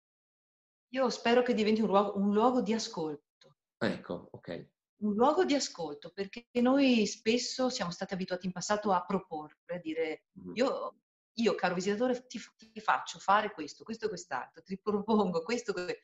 Io 0.90 1.08
spero 1.08 1.42
che 1.42 1.54
diventi 1.54 1.80
un 1.80 1.88
luogo, 1.88 2.18
un 2.18 2.32
luogo 2.32 2.60
di 2.60 2.74
ascolto. 2.74 3.56
Ecco, 3.78 4.28
ok. 4.32 4.68
Un 4.98 5.14
luogo 5.14 5.44
di 5.44 5.54
ascolto, 5.54 6.10
perché 6.10 6.46
noi 6.60 7.06
spesso 7.06 7.68
siamo 7.68 7.90
stati 7.90 8.14
abituati 8.14 8.46
in 8.46 8.52
passato 8.52 8.92
a 8.92 9.04
proporre, 9.04 9.56
a 9.66 9.78
dire 9.78 10.24
mm-hmm. 10.38 10.54
io, 10.54 10.96
io, 11.34 11.54
caro 11.54 11.74
visitatore, 11.74 12.26
ti, 12.26 12.40
ti, 12.56 12.80
faccio 12.80 13.18
fare 13.18 13.52
questo, 13.52 13.84
questo 13.84 14.06
e 14.06 14.08
quest'altro, 14.08 14.62
ti 14.62 14.78
propongo 14.78 15.42
questo, 15.42 15.72
questo. 15.72 15.94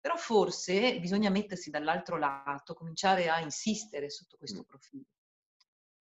Però 0.00 0.16
forse 0.16 0.98
bisogna 0.98 1.28
mettersi 1.28 1.68
dall'altro 1.68 2.16
lato, 2.16 2.72
cominciare 2.72 3.28
a 3.28 3.40
insistere 3.40 4.08
sotto 4.08 4.38
questo 4.38 4.64
profilo. 4.64 5.04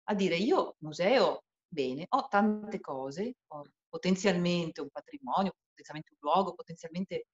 A 0.07 0.13
dire 0.13 0.35
io, 0.35 0.75
museo, 0.79 1.45
bene, 1.65 2.05
ho 2.09 2.27
tante 2.27 2.81
cose, 2.81 3.37
ho 3.47 3.63
potenzialmente 3.95 4.81
un 4.81 4.89
patrimonio, 4.89 5.55
potenzialmente 5.69 6.11
un 6.11 6.17
luogo, 6.19 6.53
potenzialmente 6.53 7.27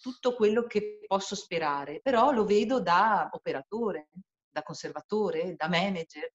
tutto 0.00 0.34
quello 0.34 0.66
che 0.66 1.00
posso 1.06 1.34
sperare, 1.34 2.00
però 2.00 2.30
lo 2.30 2.46
vedo 2.46 2.80
da 2.80 3.28
operatore, 3.30 4.08
da 4.48 4.62
conservatore, 4.62 5.54
da 5.54 5.68
manager, 5.68 6.32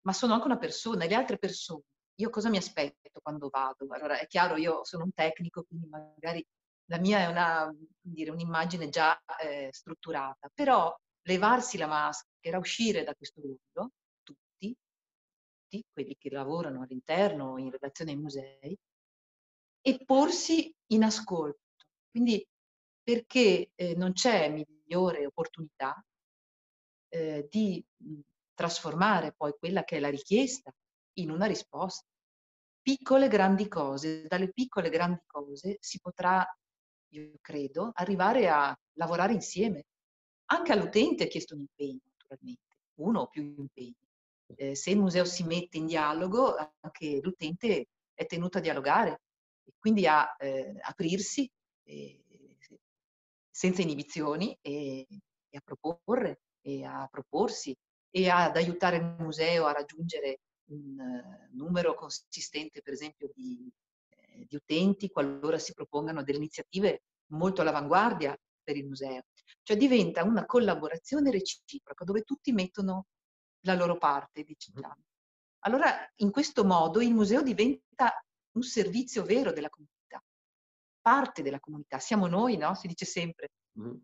ma 0.00 0.12
sono 0.12 0.34
anche 0.34 0.46
una 0.46 0.58
persona 0.58 1.04
e 1.04 1.08
le 1.08 1.14
altre 1.14 1.38
persone. 1.38 1.84
Io 2.16 2.30
cosa 2.30 2.48
mi 2.48 2.56
aspetto 2.56 3.20
quando 3.22 3.48
vado? 3.48 3.86
Allora, 3.90 4.18
è 4.18 4.26
chiaro, 4.26 4.56
io 4.56 4.82
sono 4.82 5.04
un 5.04 5.12
tecnico, 5.12 5.62
quindi 5.62 5.86
magari 5.86 6.44
la 6.86 6.98
mia 6.98 7.20
è 7.20 7.26
una, 7.26 7.72
dire, 8.00 8.32
un'immagine 8.32 8.88
già 8.88 9.16
eh, 9.40 9.68
strutturata, 9.70 10.50
però 10.52 10.92
levarsi 11.22 11.78
la 11.78 11.86
maschera, 11.86 12.58
uscire 12.58 13.04
da 13.04 13.14
questo 13.14 13.40
ruolo, 13.40 13.92
tutti, 15.74 15.84
quelli 15.92 16.16
che 16.16 16.30
lavorano 16.30 16.82
all'interno 16.82 17.58
in 17.58 17.70
relazione 17.70 18.12
ai 18.12 18.16
musei, 18.18 18.78
e 19.80 20.04
porsi 20.04 20.72
in 20.92 21.04
ascolto. 21.04 21.60
Quindi 22.10 22.46
perché 23.02 23.70
eh, 23.74 23.94
non 23.96 24.12
c'è 24.12 24.48
migliore 24.48 25.26
opportunità 25.26 26.02
eh, 27.08 27.46
di 27.50 27.84
trasformare 28.54 29.34
poi 29.36 29.52
quella 29.58 29.84
che 29.84 29.96
è 29.96 30.00
la 30.00 30.08
richiesta 30.08 30.72
in 31.14 31.30
una 31.30 31.46
risposta. 31.46 32.06
Piccole 32.80 33.28
grandi 33.28 33.68
cose, 33.68 34.26
dalle 34.26 34.52
piccole 34.52 34.90
grandi 34.90 35.22
cose 35.26 35.76
si 35.80 36.00
potrà, 36.00 36.46
io 37.12 37.32
credo, 37.40 37.90
arrivare 37.94 38.48
a 38.48 38.76
lavorare 38.96 39.32
insieme. 39.32 39.84
Anche 40.46 40.72
all'utente 40.72 41.24
è 41.24 41.28
chiesto 41.28 41.54
un 41.54 41.60
impegno, 41.60 42.00
naturalmente, 42.04 42.62
uno 43.00 43.20
o 43.20 43.28
più 43.28 43.42
impegni. 43.42 44.03
Eh, 44.56 44.74
se 44.74 44.90
il 44.90 44.98
museo 44.98 45.24
si 45.24 45.44
mette 45.44 45.78
in 45.78 45.86
dialogo, 45.86 46.54
anche 46.80 47.20
l'utente 47.22 47.88
è 48.12 48.26
tenuto 48.26 48.58
a 48.58 48.60
dialogare 48.60 49.22
e 49.64 49.72
quindi 49.78 50.06
a 50.06 50.34
eh, 50.38 50.76
aprirsi 50.80 51.50
eh, 51.84 52.24
senza 53.50 53.82
inibizioni 53.82 54.56
e, 54.60 55.06
e, 55.08 55.56
a 55.56 55.60
proporre 55.64 56.40
e 56.60 56.84
a 56.84 57.06
proporsi 57.10 57.76
e 58.10 58.28
ad 58.28 58.56
aiutare 58.56 58.96
il 58.96 59.16
museo 59.18 59.66
a 59.66 59.72
raggiungere 59.72 60.40
un 60.66 60.98
uh, 60.98 61.56
numero 61.56 61.94
consistente, 61.94 62.80
per 62.80 62.92
esempio, 62.92 63.30
di, 63.34 63.70
eh, 64.08 64.46
di 64.48 64.56
utenti 64.56 65.08
qualora 65.08 65.58
si 65.58 65.72
propongano 65.72 66.22
delle 66.22 66.38
iniziative 66.38 67.02
molto 67.32 67.60
all'avanguardia 67.60 68.36
per 68.62 68.76
il 68.76 68.86
museo. 68.86 69.22
Cioè 69.62 69.76
diventa 69.76 70.24
una 70.24 70.46
collaborazione 70.46 71.30
reciproca 71.30 72.04
dove 72.04 72.22
tutti 72.22 72.52
mettono 72.52 73.06
la 73.64 73.74
loro 73.74 73.98
parte, 73.98 74.44
diciamo. 74.44 74.96
Allora, 75.60 76.10
in 76.16 76.30
questo 76.30 76.64
modo 76.64 77.00
il 77.00 77.12
museo 77.12 77.42
diventa 77.42 78.12
un 78.52 78.62
servizio 78.62 79.24
vero 79.24 79.52
della 79.52 79.70
comunità, 79.70 80.22
parte 81.00 81.42
della 81.42 81.60
comunità. 81.60 81.98
Siamo 81.98 82.26
noi, 82.26 82.56
no? 82.56 82.74
Si 82.74 82.86
dice 82.86 83.04
sempre. 83.04 83.50
Mm. 83.78 83.96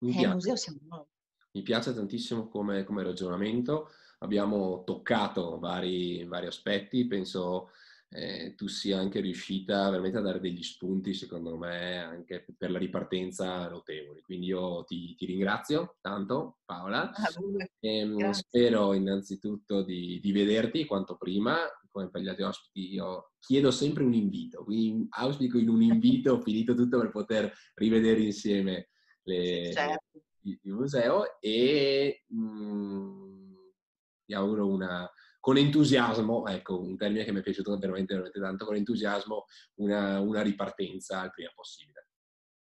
Eh, 0.00 0.20
il 0.20 0.28
museo 0.28 0.56
siamo 0.56 0.78
noi. 0.88 1.04
Mi 1.52 1.62
piace 1.62 1.94
tantissimo 1.94 2.48
come, 2.48 2.84
come 2.84 3.02
ragionamento. 3.02 3.90
Abbiamo 4.18 4.84
toccato 4.84 5.58
vari, 5.58 6.24
vari 6.24 6.46
aspetti, 6.46 7.06
penso 7.06 7.70
eh, 8.08 8.54
tu 8.54 8.68
sia 8.68 8.98
anche 8.98 9.20
riuscita 9.20 9.90
veramente 9.90 10.18
a 10.18 10.22
dare 10.22 10.40
degli 10.40 10.62
spunti, 10.62 11.12
secondo 11.12 11.56
me, 11.56 11.98
anche 11.98 12.44
per 12.56 12.70
la 12.70 12.78
ripartenza 12.78 13.68
notevoli. 13.68 14.22
Quindi 14.22 14.46
io 14.46 14.84
ti, 14.84 15.14
ti 15.14 15.26
ringrazio 15.26 15.96
tanto, 16.00 16.58
Paola. 16.64 17.10
Ah, 17.12 17.28
e, 17.80 17.98
ehm, 17.98 18.30
spero 18.30 18.94
innanzitutto 18.94 19.82
di, 19.82 20.20
di, 20.20 20.32
vederti 20.32 20.86
quanto 20.86 21.16
prima, 21.16 21.56
come 21.90 22.08
per 22.10 22.22
gli 22.22 22.28
altri 22.28 22.44
ospiti. 22.44 22.92
Io 22.94 23.32
chiedo 23.40 23.70
sempre 23.70 24.04
un 24.04 24.14
invito, 24.14 24.64
quindi 24.64 25.06
auspico 25.10 25.58
in 25.58 25.68
un 25.68 25.82
invito, 25.82 26.40
finito 26.42 26.74
tutto, 26.74 26.98
per 26.98 27.10
poter 27.10 27.52
rivedere 27.74 28.20
insieme 28.20 28.90
le, 29.22 29.72
certo. 29.72 30.22
il, 30.42 30.58
il, 30.62 30.72
museo 30.72 31.40
e 31.40 32.22
mh, 32.28 32.38
mm, 32.38 33.54
ti 34.24 34.34
auguro 34.34 34.68
una 34.68 35.10
con 35.46 35.58
entusiasmo, 35.58 36.44
ecco 36.48 36.80
un 36.80 36.96
termine 36.96 37.22
che 37.22 37.30
mi 37.30 37.38
è 37.38 37.42
piaciuto 37.42 37.78
veramente, 37.78 38.14
veramente 38.14 38.40
tanto, 38.40 38.64
con 38.64 38.74
entusiasmo 38.74 39.44
una, 39.76 40.18
una 40.18 40.42
ripartenza 40.42 41.22
il 41.22 41.30
prima 41.30 41.52
possibile. 41.54 42.08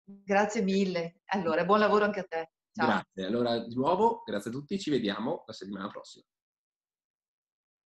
Grazie 0.04 0.62
mille. 0.62 1.22
Allora, 1.30 1.66
buon 1.66 1.80
lavoro 1.80 2.06
anche 2.06 2.20
a 2.20 2.26
te. 2.26 2.52
Ciao. 2.72 2.86
Grazie. 2.86 3.26
Allora, 3.26 3.58
di 3.66 3.74
nuovo, 3.74 4.22
grazie 4.24 4.52
a 4.52 4.54
tutti, 4.54 4.78
ci 4.78 4.92
vediamo 4.92 5.44
la 5.48 5.54
settimana 5.54 5.88
prossima. 5.88 6.24